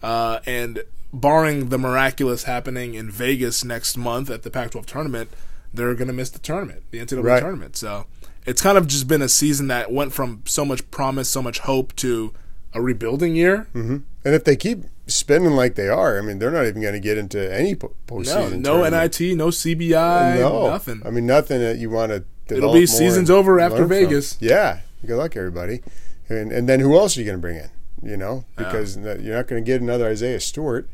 [0.02, 5.30] uh, and barring the miraculous happening in vegas next month at the pac 12 tournament
[5.74, 7.40] they're going to miss the tournament the ncaa Right.
[7.40, 7.76] tournament.
[7.78, 8.06] So
[8.46, 11.60] it's kind of just been a season that went from so much promise so much
[11.60, 12.34] hope to
[12.74, 13.68] a rebuilding year.
[13.74, 17.00] And if they keep spending like they are, I mean, they're not even going to
[17.00, 19.20] get into any po- no no tournament.
[19.20, 23.30] nit no cbi No, nothing I mean, nothing that you want to It'll be season's
[23.30, 23.90] over after learn from.
[23.90, 24.38] Vegas.
[24.40, 25.82] Yeah, good luck, everybody.
[26.30, 27.70] And and then who else are you going to bring in?
[28.04, 30.88] You know, because you're not going to get another Isaiah Stewart,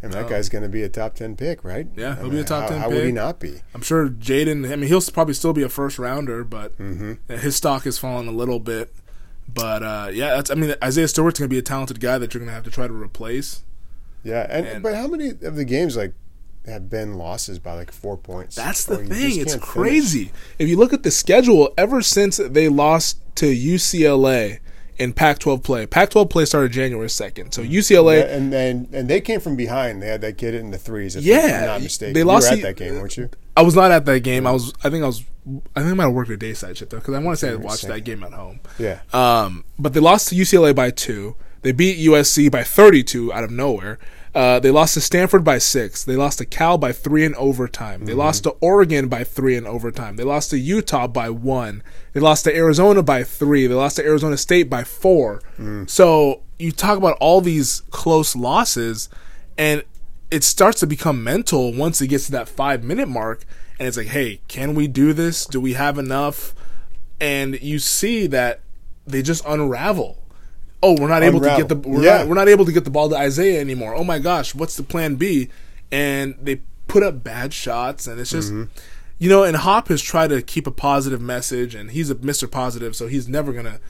[0.00, 1.86] and that guy's going to be a top ten pick, right?
[1.96, 3.60] Yeah, he'll be a top how, 10 How would he not be?
[3.74, 4.70] I'm sure Jaden.
[4.72, 7.34] I mean, he'll probably still be a first rounder, but Mm-hmm.
[7.34, 8.94] his stock has fallen a little bit.
[9.52, 10.50] But uh, yeah, that's.
[10.50, 12.64] I mean, Isaiah Stewart's going to be a talented guy that you're going to have
[12.64, 13.62] to try to replace.
[14.24, 16.12] Yeah, and, And- but how many of the games like
[16.66, 18.56] have been losses by like four points?
[18.56, 19.08] That's the thing.
[19.12, 19.64] It's can't finish?
[19.64, 20.32] crazy.
[20.58, 24.58] If you look at the schedule, ever since they lost to UCLA
[24.98, 27.52] in Pac-12 play, Pac-12 play started January second.
[27.52, 30.02] So UCLA, Yeah, and then and they came from behind.
[30.02, 31.16] They had that kid in the threes.
[31.16, 32.14] If Yeah, I'm not mistaken.
[32.14, 33.30] they You lost were at the- that game, weren't you?
[33.56, 34.46] I was not at that game.
[34.46, 34.72] I was.
[34.84, 35.22] I think I was.
[35.74, 37.52] I think I might have worked a dayside shift though, because I want to say
[37.52, 38.60] I watched that game at home.
[38.78, 39.00] Yeah.
[39.14, 41.36] Um, but they lost to UCLA by two.
[41.62, 43.98] They beat USC by 32 out of nowhere.
[44.36, 46.04] Uh, they lost to Stanford by six.
[46.04, 48.04] They lost to Cal by three in overtime.
[48.04, 50.16] They lost to Oregon by three in overtime.
[50.16, 51.82] They lost to Utah by one.
[52.12, 53.66] They lost to Arizona by three.
[53.66, 55.40] They lost to Arizona State by four.
[55.86, 59.08] So you talk about all these close losses,
[59.56, 59.82] and
[60.30, 63.46] it starts to become mental once it gets to that five minute mark.
[63.78, 65.46] And it's like, hey, can we do this?
[65.46, 66.54] Do we have enough?
[67.18, 68.60] And you see that
[69.06, 70.18] they just unravel.
[70.86, 72.18] Oh, we're not able to get the we're, Yeah.
[72.18, 73.94] not, we're not able to get the ball to Isaiah anymore.
[73.94, 75.48] Oh my gosh, what's the plan B?
[75.90, 78.70] And they put up bad shots, and it's just mm-hmm.
[79.18, 79.42] you know.
[79.42, 83.08] And Hop has tried to keep a positive message, and he's a Mister Positive, so
[83.08, 83.80] he's never gonna.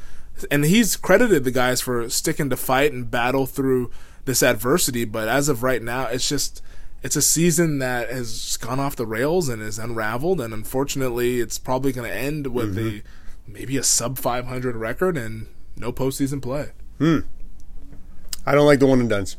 [0.50, 3.90] And he's credited the guys for sticking to fight and battle through
[4.24, 5.04] this adversity.
[5.04, 6.62] But as of right now, it's just
[7.02, 11.58] it's a season that has gone off the rails and is unraveled, and unfortunately, it's
[11.58, 12.98] probably going to end with mm-hmm.
[12.98, 16.72] a maybe a sub 500 record and no postseason play.
[17.00, 19.36] I don't like the one and duns.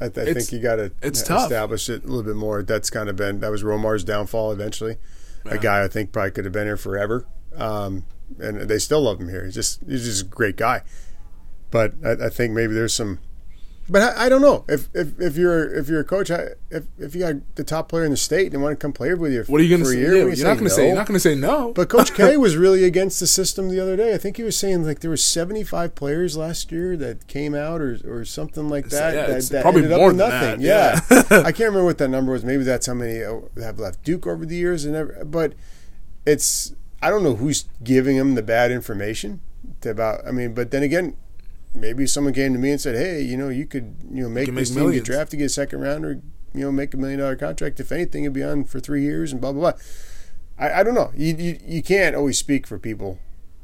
[0.00, 1.42] I, I It's- think you got to tough.
[1.44, 2.62] establish it a little bit more.
[2.62, 4.96] That's kind of been that was Romar's downfall eventually.
[5.46, 7.24] A guy I think probably could have been here forever,
[7.56, 8.04] um,
[8.38, 9.44] and they still love him here.
[9.44, 10.82] He's just he's just a great guy.
[11.70, 13.20] But I, I think maybe there's some.
[13.88, 16.84] But I, I don't know if, if, if you're if you're a coach, I, if
[16.96, 19.32] if you got the top player in the state and want to come play with
[19.32, 19.98] you, What are you going to say?
[19.98, 20.82] year, Yeah, what you're not going to say.
[20.82, 20.86] no?
[20.88, 21.72] You're not going to say no.
[21.72, 24.14] But Coach K was really against the system the other day.
[24.14, 27.80] I think he was saying like there were 75 players last year that came out
[27.80, 29.12] or or something like that.
[29.14, 30.60] yeah, that, that probably ended more up than nothing.
[30.60, 31.38] that, Yeah, yeah.
[31.44, 32.44] I can't remember what that number was.
[32.44, 35.54] Maybe that's how many uh, have left Duke over the years and every, but
[36.24, 39.40] it's I don't know who's giving him the bad information
[39.80, 40.24] to about.
[40.28, 41.16] I mean, but then again.
[41.74, 44.46] Maybe someone came to me and said, "Hey, you know, you could, you know, make
[44.46, 46.20] can this make team get drafted, get a second rounder,
[46.52, 47.78] you know, make a million dollar contract.
[47.78, 49.80] If anything, it'd be on for three years and blah blah blah."
[50.58, 51.12] I, I don't know.
[51.16, 53.18] You, you you can't always speak for people,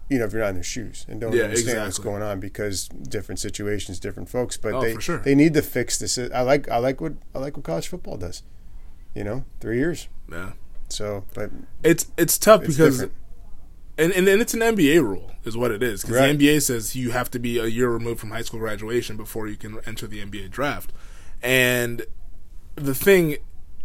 [0.09, 2.39] you know, if you're not in their shoes and don't Yeah, understand what's going on
[2.41, 4.57] because different situations, different folks.
[4.57, 5.19] But Oh, they sure.
[5.19, 6.17] they need to fix this.
[6.17, 8.43] I like I like what I like what college football does.
[9.15, 10.09] You know, three years.
[10.31, 10.53] yeah.
[10.89, 11.51] So, but
[11.83, 13.13] It's it's tough It's because different.
[13.99, 16.37] And, and and it's an NBA rule is what it is because Right.
[16.39, 19.47] the NBA says you have to be a year removed from high school graduation before
[19.49, 20.93] you can enter the NBA draft.
[21.43, 22.05] And
[22.75, 23.37] the thing,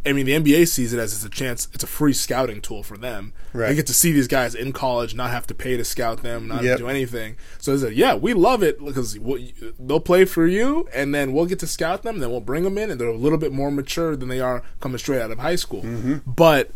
[0.05, 2.81] I mean, the NBA sees it as it's a chance, it's a free scouting tool
[2.81, 3.33] for them.
[3.53, 3.69] Right.
[3.69, 6.47] They get to see these guys in college, not have to pay to scout them,
[6.47, 6.79] not Yep.
[6.79, 7.37] do anything.
[7.59, 9.39] So they said, yeah, we love it because we'll,
[9.79, 12.63] they'll play for you, and then we'll get to scout them, and then we'll bring
[12.63, 15.29] them in, and they're a little bit more mature than they are coming straight out
[15.29, 15.83] of high school.
[15.83, 16.17] Mm-hmm.
[16.31, 16.71] But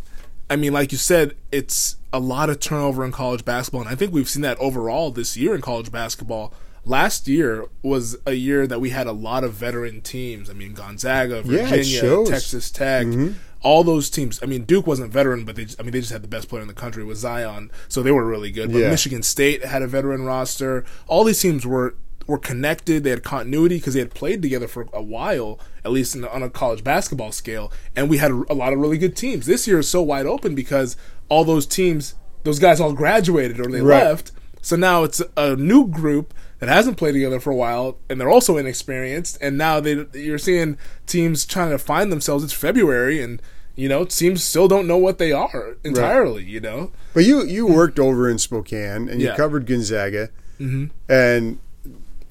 [0.50, 3.96] I mean, like you said, it's a lot of turnover in college basketball, and I
[3.96, 6.54] think we've seen that overall this year in college basketball.
[6.88, 10.50] Last year was a year that we had a lot of veteran teams.
[10.52, 12.30] I mean, Gonzaga, Virginia, shows.
[12.30, 13.34] Texas Tech, mm-hmm.
[13.64, 14.40] all those teams.
[14.44, 16.48] I mean, Duke wasn't veteran, but they just, I mean they just had the best
[16.48, 18.72] player in the country with Zion, so they were really good.
[18.72, 18.92] But Yeah.
[18.92, 20.86] Michigan State had a veteran roster.
[21.08, 21.96] All these teams were
[22.28, 23.04] were connected.
[23.04, 26.44] They had continuity because they had played together for a while, at least in, on
[26.44, 27.72] a college basketball scale.
[27.96, 29.46] And we had a, a lot of really good teams.
[29.46, 30.98] This year is so wide open because
[31.30, 34.04] all those teams, those guys all graduated or they Right.
[34.04, 34.32] left.
[34.62, 38.30] So now it's a new group that hasn't played together for a while, and they're
[38.30, 39.38] also inexperienced.
[39.40, 42.44] And now they you're seeing teams trying to find themselves.
[42.44, 43.40] It's February, and
[43.76, 46.44] you know teams still don't know what they are entirely.
[46.46, 50.86] You know, but you you worked over in Spokane and you covered Gonzaga, mm-hmm.
[51.08, 51.60] and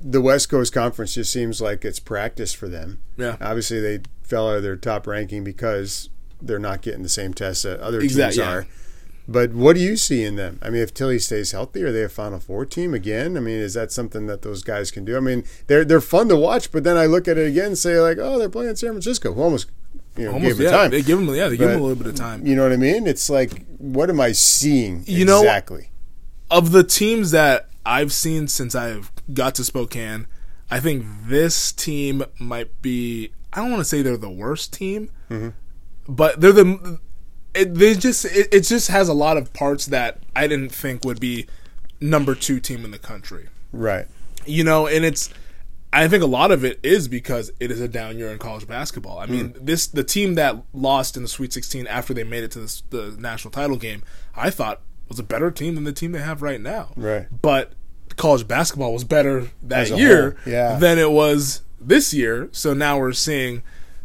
[0.07, 3.00] the West Coast Conference just seems like it's practice for them.
[3.16, 6.11] yeah, Obviously, they fell out of their top ranking because
[6.42, 8.48] they're not getting the same tests that other teams yeah.
[8.48, 8.66] are.
[9.26, 10.59] But what do you see in them?
[10.61, 13.38] I mean, if Tillie stays healthy, are they a Final Four team again?
[13.38, 15.16] I mean, is that something that those guys can do?
[15.16, 17.78] I mean, they're they're fun to watch, but then I look at it again and
[17.78, 19.70] say like, oh, they're playing San Francisco, who almost
[20.18, 20.78] you know almost gave them yeah.
[20.78, 20.90] time.
[20.90, 22.46] They give them yeah, they give them a little bit of time.
[22.46, 23.07] You know what I mean?
[23.07, 25.88] It's like, what am I seeing You know- exactly?
[26.50, 30.26] of the teams that I've seen since I've got to Spokane,
[30.70, 33.30] I think this team might be.
[33.52, 35.50] I don't want to say they're the worst team, Mm-hmm.
[36.12, 36.98] but they're the
[37.54, 41.04] it, they just it, it just has a lot of parts that I didn't think
[41.04, 41.46] would be
[42.00, 43.48] number two team in the country.
[43.72, 44.06] Right.
[44.44, 45.30] You know, and it's
[45.92, 48.66] I think a lot of it is because it is a down year in college
[48.66, 49.18] basketball.
[49.20, 49.64] I mean, Hmm.
[49.64, 52.82] this the team that lost in the Sweet 16 after they made it to the,
[52.90, 54.02] the national title game,
[54.34, 56.90] I thought was a better team than the team they have right now.
[56.96, 57.28] Right.
[57.40, 57.74] But
[58.16, 60.76] college basketball was better that year yeah.
[60.76, 62.48] than it was this year.
[62.52, 63.62] So now we're seeing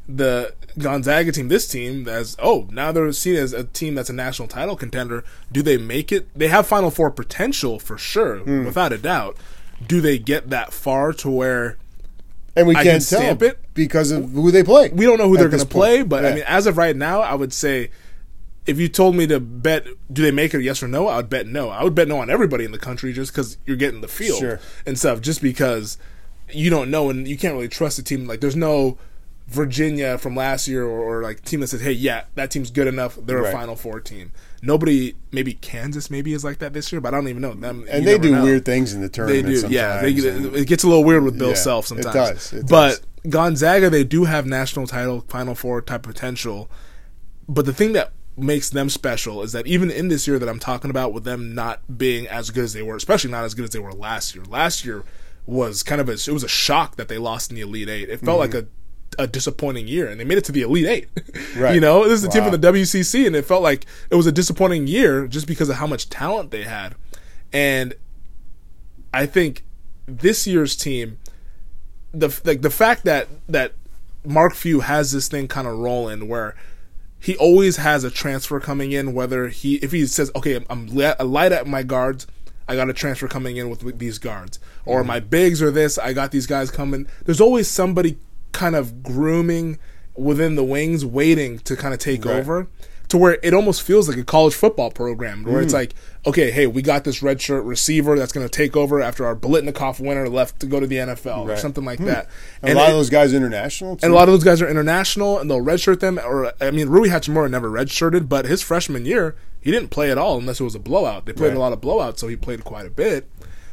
[0.08, 4.14] the Gonzaga team, this team, as oh, now they're seen as a team that's a
[4.14, 5.24] national title contender.
[5.52, 6.28] Do they make it?
[6.38, 8.66] They have Final Four potential for sure, Hmm.
[8.66, 9.38] without a doubt.
[9.86, 11.78] Do they get that far to where
[12.56, 13.60] And we I can't can tell stamp it.
[13.74, 14.90] because of who they play.
[14.90, 16.02] we don't know who they're going to play?
[16.04, 17.90] But I mean, as of right now, I would say
[18.66, 20.62] if you told me to bet, do they make it?
[20.62, 21.08] Yes or no?
[21.08, 21.70] I would bet no.
[21.70, 24.40] I would bet no on everybody in the country just because you're getting the field
[24.40, 24.60] Sure.
[24.86, 25.22] and stuff.
[25.22, 25.98] Just because
[26.52, 28.28] you don't know and you can't really trust a team.
[28.28, 28.98] Like there's no
[29.48, 32.88] Virginia from last year or, or like team that says, hey, yeah, that team's good
[32.88, 33.18] enough.
[33.22, 33.50] They're Right.
[33.50, 34.32] a Final Four team.
[34.62, 37.86] Nobody, maybe Kansas, maybe is like that this year, but I don't even know them.
[37.90, 38.44] and they do know.
[38.44, 39.46] weird things in the tournament.
[39.48, 40.02] They do, yeah.
[40.02, 42.14] They, it gets a little weird with Bill Yeah, Self it sometimes.
[42.14, 43.32] does, it but does.
[43.32, 46.70] Gonzaga, they do have national title, Final Four type potential.
[47.48, 50.60] But the thing that makes them special is that even in this year that I'm
[50.60, 53.66] talking about, with them not being as good as they were, especially not as good
[53.66, 54.44] as they were last year.
[54.46, 55.04] Last year
[55.46, 58.10] was kind of a it was a shock that they lost in the Elite Eight.
[58.10, 58.54] It felt mm-hmm.
[58.54, 58.68] like a
[59.18, 61.08] a disappointing year, and they made it to the Elite Eight.
[61.58, 61.74] Right.
[61.74, 62.52] you know, this is a team Wow.
[62.52, 65.78] from the WCC, and it felt like it was a disappointing year just because of
[65.78, 66.96] how much talent they had.
[67.52, 67.96] And
[69.14, 69.64] I think
[70.06, 71.18] this year's team,
[72.14, 73.74] the like the fact that that
[74.24, 76.56] Mark Few has this thing kind of rolling where
[77.20, 79.14] he always has a transfer coming in.
[79.14, 82.28] Whether he if he says, okay, I'm, I'm li- light at my guards.
[82.68, 85.08] I got a transfer coming in with, with these guards, or mm-hmm.
[85.08, 85.98] my bigs are this.
[85.98, 87.08] I got these guys coming.
[87.26, 88.20] There's always somebody
[88.52, 89.80] kind of grooming
[90.16, 92.36] within the wings, waiting to kind of take Right.
[92.36, 92.68] over
[93.10, 95.64] to where it almost feels like a college football program where Mm.
[95.64, 95.96] it's like,
[96.26, 100.00] okay, hey, we got this redshirt receiver that's going to take over after our Biletnikoff
[100.00, 102.28] winner left to go to the NFL or something like that.
[102.62, 103.96] And a lot it- of those guys are international.
[103.96, 104.06] Too.
[104.06, 106.20] and a lot of those guys are international, and they'll redshirt them.
[106.20, 110.18] Or I mean, Rui Hachimura never redshirted, but his freshman year he didn't play at
[110.18, 111.26] all unless it was a blowout.
[111.26, 111.58] They played Right.
[111.58, 113.28] a lot of blowouts, so he played quite a bit.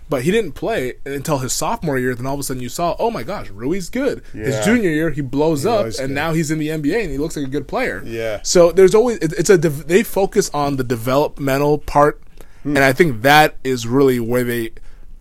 [0.09, 2.15] But he didn't play until his sophomore year.
[2.15, 4.23] Then all of a sudden you saw, oh my gosh, Rui's good.
[4.33, 6.11] His junior year he blows He up, and good.
[6.11, 8.03] now he's in the NBA and he looks like a good player.
[8.07, 8.41] Yeah.
[8.45, 12.23] So there's always it's a they focus on the developmental part,
[12.63, 12.77] Hmm.
[12.77, 14.71] and I think that is really where they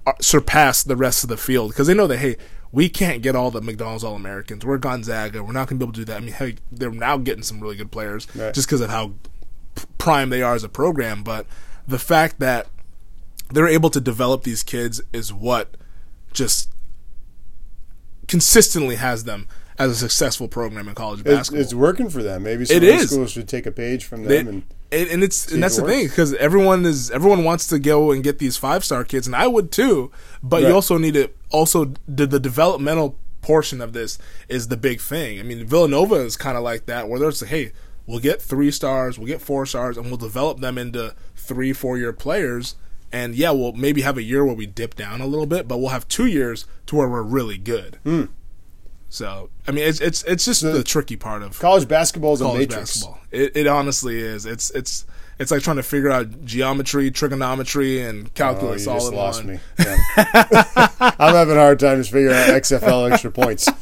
[0.05, 2.35] uh, surpass the rest of the field because they know that hey,
[2.71, 4.63] we can't get all the McDonald's All Americans.
[4.65, 5.43] We're Gonzaga.
[5.43, 6.17] We're not going to be able to do that.
[6.17, 8.53] I mean, hey, they're now getting some really good players Right.
[8.53, 9.13] just because of how
[9.75, 11.23] p- prime they are as a program.
[11.23, 11.47] But
[11.87, 12.67] the fact that
[13.51, 15.75] they're able to develop these kids is what
[16.33, 16.69] just
[18.27, 21.61] consistently has them as a successful program in college basketball.
[21.61, 22.43] it's working for them.
[22.43, 23.11] Maybe some It is.
[23.11, 24.47] schools should take a page from them.
[24.47, 27.79] and and, and it's and that's it the thing because everyone is everyone wants to
[27.79, 30.11] go and get these five star kids, and I would too.
[30.41, 34.17] But you also need to also the, the developmental portion of this
[34.47, 35.39] is the big thing.
[35.39, 37.71] I mean, Villanova is kind of like that, where there's hey,
[38.05, 41.97] we'll get three stars, we'll get four stars, and we'll develop them into three, four
[41.97, 42.75] year players.
[43.15, 45.77] And yeah, we'll maybe have a year where we dip down a little bit, but
[45.77, 47.97] we'll have two years to where we're really good.
[48.03, 48.25] Hmm.
[49.07, 52.47] So I mean, it's it's it's just the tricky part of college basketball is a
[52.53, 52.75] matrix.
[52.75, 53.19] basketball.
[53.31, 54.45] It, it honestly is.
[54.45, 55.05] It's it's
[55.39, 59.45] it's like trying to figure out geometry, trigonometry, and Oh, calculus all just in lost
[59.45, 59.53] one.
[59.53, 59.59] me.
[59.79, 59.97] Yeah.
[61.17, 63.67] I'm having a hard time just figuring out XFL extra points.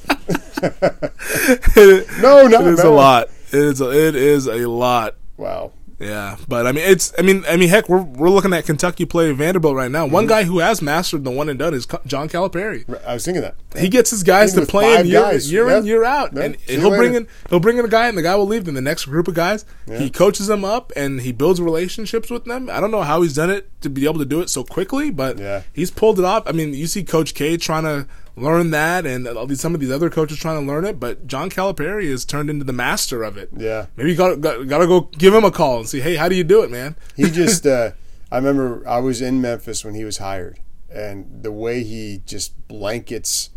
[2.22, 3.30] no, no, It is a lot.
[3.48, 5.16] It is a, it is a lot.
[5.38, 5.72] Wow.
[6.04, 7.14] Yeah, but I mean, it's.
[7.18, 10.06] I mean, I mean, heck, we're we're looking at Kentucky play Vanderbilt right now.
[10.06, 10.14] Mm-hmm.
[10.14, 12.84] One guy who has mastered the one and done is John Calipari.
[13.06, 13.56] I was thinking that.
[13.78, 15.52] He gets his guys to play in year, guys.
[15.52, 16.44] year in year out, Yep.
[16.46, 18.66] and See he'll bring in he'll bring in a guy, and the guy will leave.
[18.66, 22.46] Then the next group of guys, he coaches them up, and he builds relationships with
[22.46, 22.70] them.
[22.70, 25.10] I don't know how he's done it to be able to do it so quickly,
[25.10, 25.64] but Yeah.
[25.74, 26.44] he's pulled it off.
[26.46, 29.28] I mean, you see Coach K trying to learn that, and
[29.58, 32.66] some of these other coaches trying to learn it, but John Calipari has turned into
[32.66, 33.50] the master of it.
[33.56, 33.88] Yeah.
[33.96, 36.36] Maybe you got got to go give him a call and see, hey, how do
[36.36, 36.96] you do it, man?
[37.16, 37.92] He just, uh,
[38.32, 40.60] I remember I was in Memphis when he was hired,
[40.90, 43.52] and the way he just blankets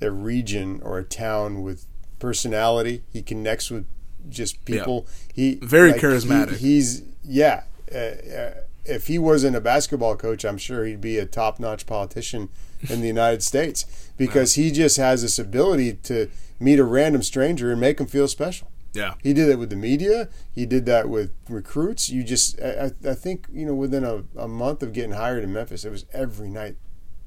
[0.00, 1.86] a region or a town with
[2.18, 3.86] personality, he connects with
[4.28, 5.06] just people.
[5.32, 6.56] He Very he- charismatic.
[6.56, 7.64] he's yeah.
[7.94, 8.54] Uh, uh,
[8.84, 12.48] if he wasn't a basketball coach, I'm sure he'd be a top-notch politician
[12.88, 16.28] in the United States because he just has this ability to
[16.58, 18.68] meet a random stranger and make him feel special.
[18.92, 19.14] Yeah.
[19.22, 20.28] He did that with the media.
[20.52, 22.10] He did that with recruits.
[22.10, 25.52] You just, I, I think, you know, within a, a month of getting hired in
[25.52, 26.76] Memphis, it was every night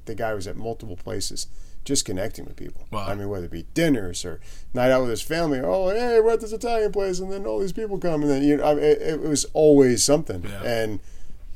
[0.04, 1.48] the guy was at multiple places
[1.84, 2.86] just connecting with people.
[2.90, 3.06] Wow.
[3.06, 4.40] I mean, whether it be dinners or
[4.74, 5.60] night out with his family.
[5.60, 8.42] Oh, hey, we're at this Italian place, and then all these people come, and then
[8.42, 10.42] you know, I it, it was always something.
[10.42, 10.62] Yeah.
[10.64, 11.00] And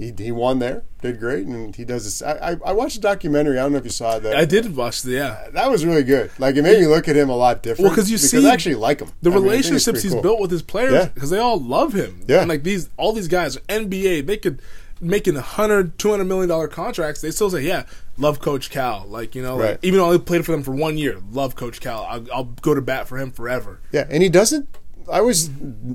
[0.01, 2.23] he he won there, did great, and he does this.
[2.23, 3.59] I, I I watched a documentary.
[3.59, 4.35] I don't know if you saw that.
[4.35, 5.43] I did watch the yeah.
[5.47, 6.31] Uh, that was really good.
[6.39, 7.85] Like it made me look at him a lot different.
[7.85, 9.11] Well, because you because see I actually like him.
[9.21, 10.23] The I mean, I think it's relationships pretty he's cool.
[10.23, 11.09] built with his players Yeah.
[11.09, 12.23] because they all love him.
[12.27, 12.41] Yeah.
[12.41, 14.27] And like these, all these guys are NBA.
[14.27, 14.63] They could
[15.03, 17.21] making 100 200 million dollar contracts.
[17.21, 17.85] They still say, "Yeah,
[18.17, 20.97] love Coach Cal." Like you know, like, even though I played for them for one
[20.99, 22.05] year, love Coach Cal.
[22.09, 23.81] I'll, I'll go to bat for him forever.
[23.93, 24.69] Yeah, and he doesn't.
[25.11, 25.51] I always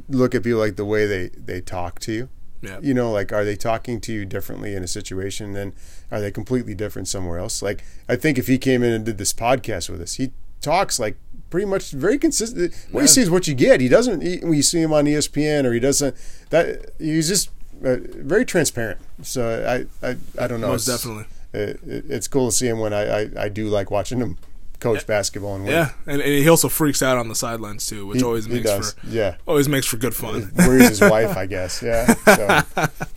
[0.10, 2.30] look at people like the way they they talk to you.
[2.66, 2.80] Yeah.
[2.82, 5.74] You know, like are they talking to you differently in a situation than
[6.12, 7.62] are they completely different somewhere else?
[7.62, 11.00] Like I think if he came in and did this podcast with us, he talks
[11.00, 11.16] like
[11.50, 12.74] pretty much very consistent.
[12.92, 13.04] What Yeah.
[13.04, 13.80] you see is what you get.
[13.82, 14.22] He doesn't.
[14.22, 16.16] He, when you see him on ESPN or he doesn't
[16.50, 17.50] that he's just
[17.84, 19.00] uh, very transparent.
[19.22, 20.70] So I I, I don't know.
[20.70, 21.26] Most It's- definitely.
[21.54, 24.38] It, it, it's cool to see him when I, I, I do like watching him
[24.80, 25.74] coach basketball and win.
[25.74, 28.66] Yeah, and, and he also freaks out on the sidelines too, which He- always makes
[28.66, 28.94] does.
[28.94, 29.36] for Yeah.
[29.48, 30.52] always makes for good fun.
[30.58, 31.82] Worries his wife, I guess.
[31.86, 32.14] Yeah.
[32.26, 32.64] So,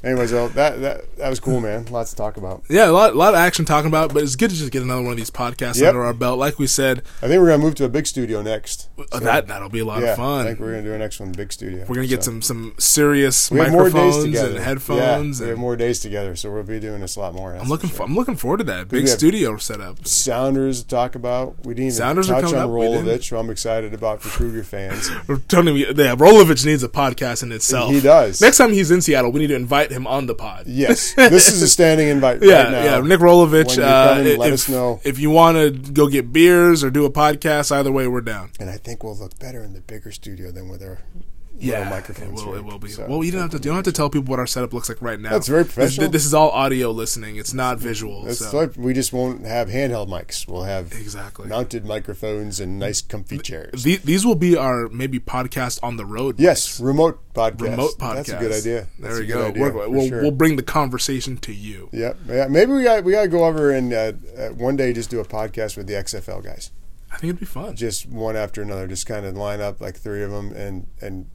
[0.04, 1.86] anyways, that that that was cool, man.
[1.86, 2.62] Lots to talk about.
[2.68, 4.82] Yeah, a lot, a lot of action talking about, but it's good to just get
[4.82, 5.88] another one of these podcasts Yep.
[5.90, 6.38] under our belt.
[6.38, 8.88] Like we said, I think we're gonna move to a big studio next.
[8.98, 10.40] uh, So, that that'll be a lot yeah, of fun.
[10.46, 11.84] I think we're gonna do our next one big studio.
[11.88, 15.40] We're gonna get So, some some serious We have more days microphones and headphones.
[15.40, 17.54] Yeah, we have and more days together, so we'll be doing this a lot more.
[17.54, 18.06] I'm looking for for, sure.
[18.06, 20.06] I'm looking forward to that big studio setup.
[20.06, 21.47] Sounders to talk about.
[21.64, 22.70] We didn't even Sounders touch on up.
[22.70, 23.06] We didn't.
[23.06, 25.10] Rolovich, who I'm excited about for Cougar fans.
[25.28, 27.92] We're telling you, yeah, Rolovich needs a podcast in itself.
[27.92, 28.40] He does.
[28.40, 30.66] Next time he's in Seattle, we need to invite him on the pod.
[30.66, 32.42] yes, this is a standing invite.
[32.42, 32.84] Yeah, right now.
[32.84, 33.00] yeah.
[33.00, 33.82] Nick Rolovich.
[33.82, 35.00] Uh, coming, let if, us know.
[35.04, 37.72] if you want to go get beers or do a podcast.
[37.72, 38.50] Either way, we're down.
[38.58, 40.98] And I think we'll look better in the bigger studio than with our
[41.60, 42.40] Yeah, microphones.
[42.40, 42.54] it will.
[42.54, 42.88] It will be.
[42.88, 43.56] So, well, you don't have to.
[43.56, 45.30] You don't have to tell people what our setup looks like right now.
[45.30, 46.08] That's very This- professional.
[46.10, 47.36] This, is all audio listening.
[47.36, 48.22] It's not visual.
[48.24, 48.56] That's so.
[48.56, 50.46] like we just won't have handheld mics.
[50.46, 51.48] We'll have Exactly.
[51.48, 53.82] mounted microphones and nice, comfy chairs.
[53.82, 56.38] The- these will be our maybe podcast on the road.
[56.38, 56.84] yes, mics.
[56.84, 57.60] remote podcast.
[57.60, 58.14] remote podcast.
[58.14, 58.86] That's a good idea.
[58.98, 59.46] That's there a we good go.
[59.46, 60.22] idea, we'll, sure.
[60.22, 61.88] we'll bring the conversation to you.
[61.92, 62.16] Yep.
[62.28, 62.46] Yeah.
[62.48, 65.20] Maybe we got we got to go over and uh, uh, one day just do
[65.20, 66.70] a podcast with the XFL guys,
[67.12, 67.74] I think it'd be fun.
[67.76, 71.26] just one after another, just kind of line up like three of them, and and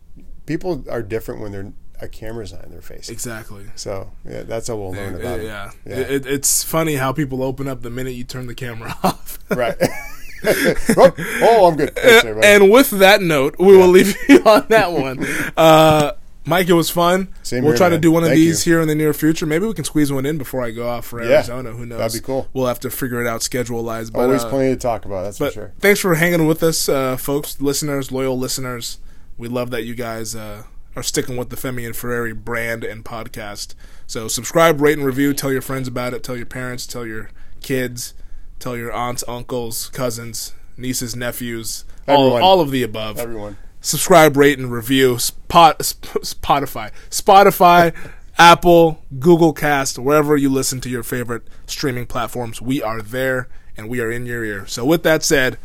[0.46, 3.10] people are different when they're a camera's on their face.
[3.10, 3.66] Exactly.
[3.76, 5.46] So yeah, that's how we'll learn about it.
[5.46, 5.72] yeah.
[5.86, 5.96] Yeah.
[6.00, 9.40] It, it- it's funny how people open up the minute you turn the camera off.
[9.50, 9.76] Right.
[10.46, 11.96] oh, oh, I'm good.
[11.96, 15.26] Thanks, and with that note, we will leave you on that one.
[15.56, 16.14] Uh,
[16.46, 17.34] Mike, it was fun.
[17.44, 18.74] Same we'll here, try to do one of Thank these you.
[18.74, 19.46] here in the near future.
[19.46, 21.36] Maybe we can squeeze one in before I go off for Yeah.
[21.36, 21.72] Arizona.
[21.72, 22.00] Who knows?
[22.00, 22.50] That'd be cool.
[22.52, 24.10] We'll have to figure it out schedule wise.
[24.10, 25.24] But, Always uh, plenty to talk about.
[25.24, 25.74] That's for sure.
[25.80, 28.98] thanks for hanging with us, uh, folks, listeners, loyal listeners.
[29.38, 30.64] We love that you guys uh,
[30.96, 33.76] are sticking with the Femi and Ferrari brand and podcast.
[34.08, 35.34] So subscribe, rate, and review.
[35.34, 36.24] Tell your friends about it.
[36.24, 36.86] Tell your parents.
[36.86, 37.30] Tell your
[37.62, 38.14] kids.
[38.60, 41.86] Tell your aunts, uncles, cousins, nieces, nephews.
[42.08, 43.20] All, all of the above.
[43.20, 43.58] Everyone.
[43.82, 45.20] Subscribe, rate, and review.
[45.20, 47.94] Spot, Spotify, Spotify,
[48.38, 52.62] Apple, Google Cast, wherever you listen to your favorite streaming platforms.
[52.62, 54.66] We are there and we are in your ear.
[54.68, 55.58] So with that said,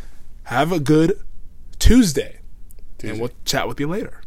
[0.44, 1.20] have a good
[1.78, 2.37] Tuesday.
[3.02, 4.20] And we'll chat with you later.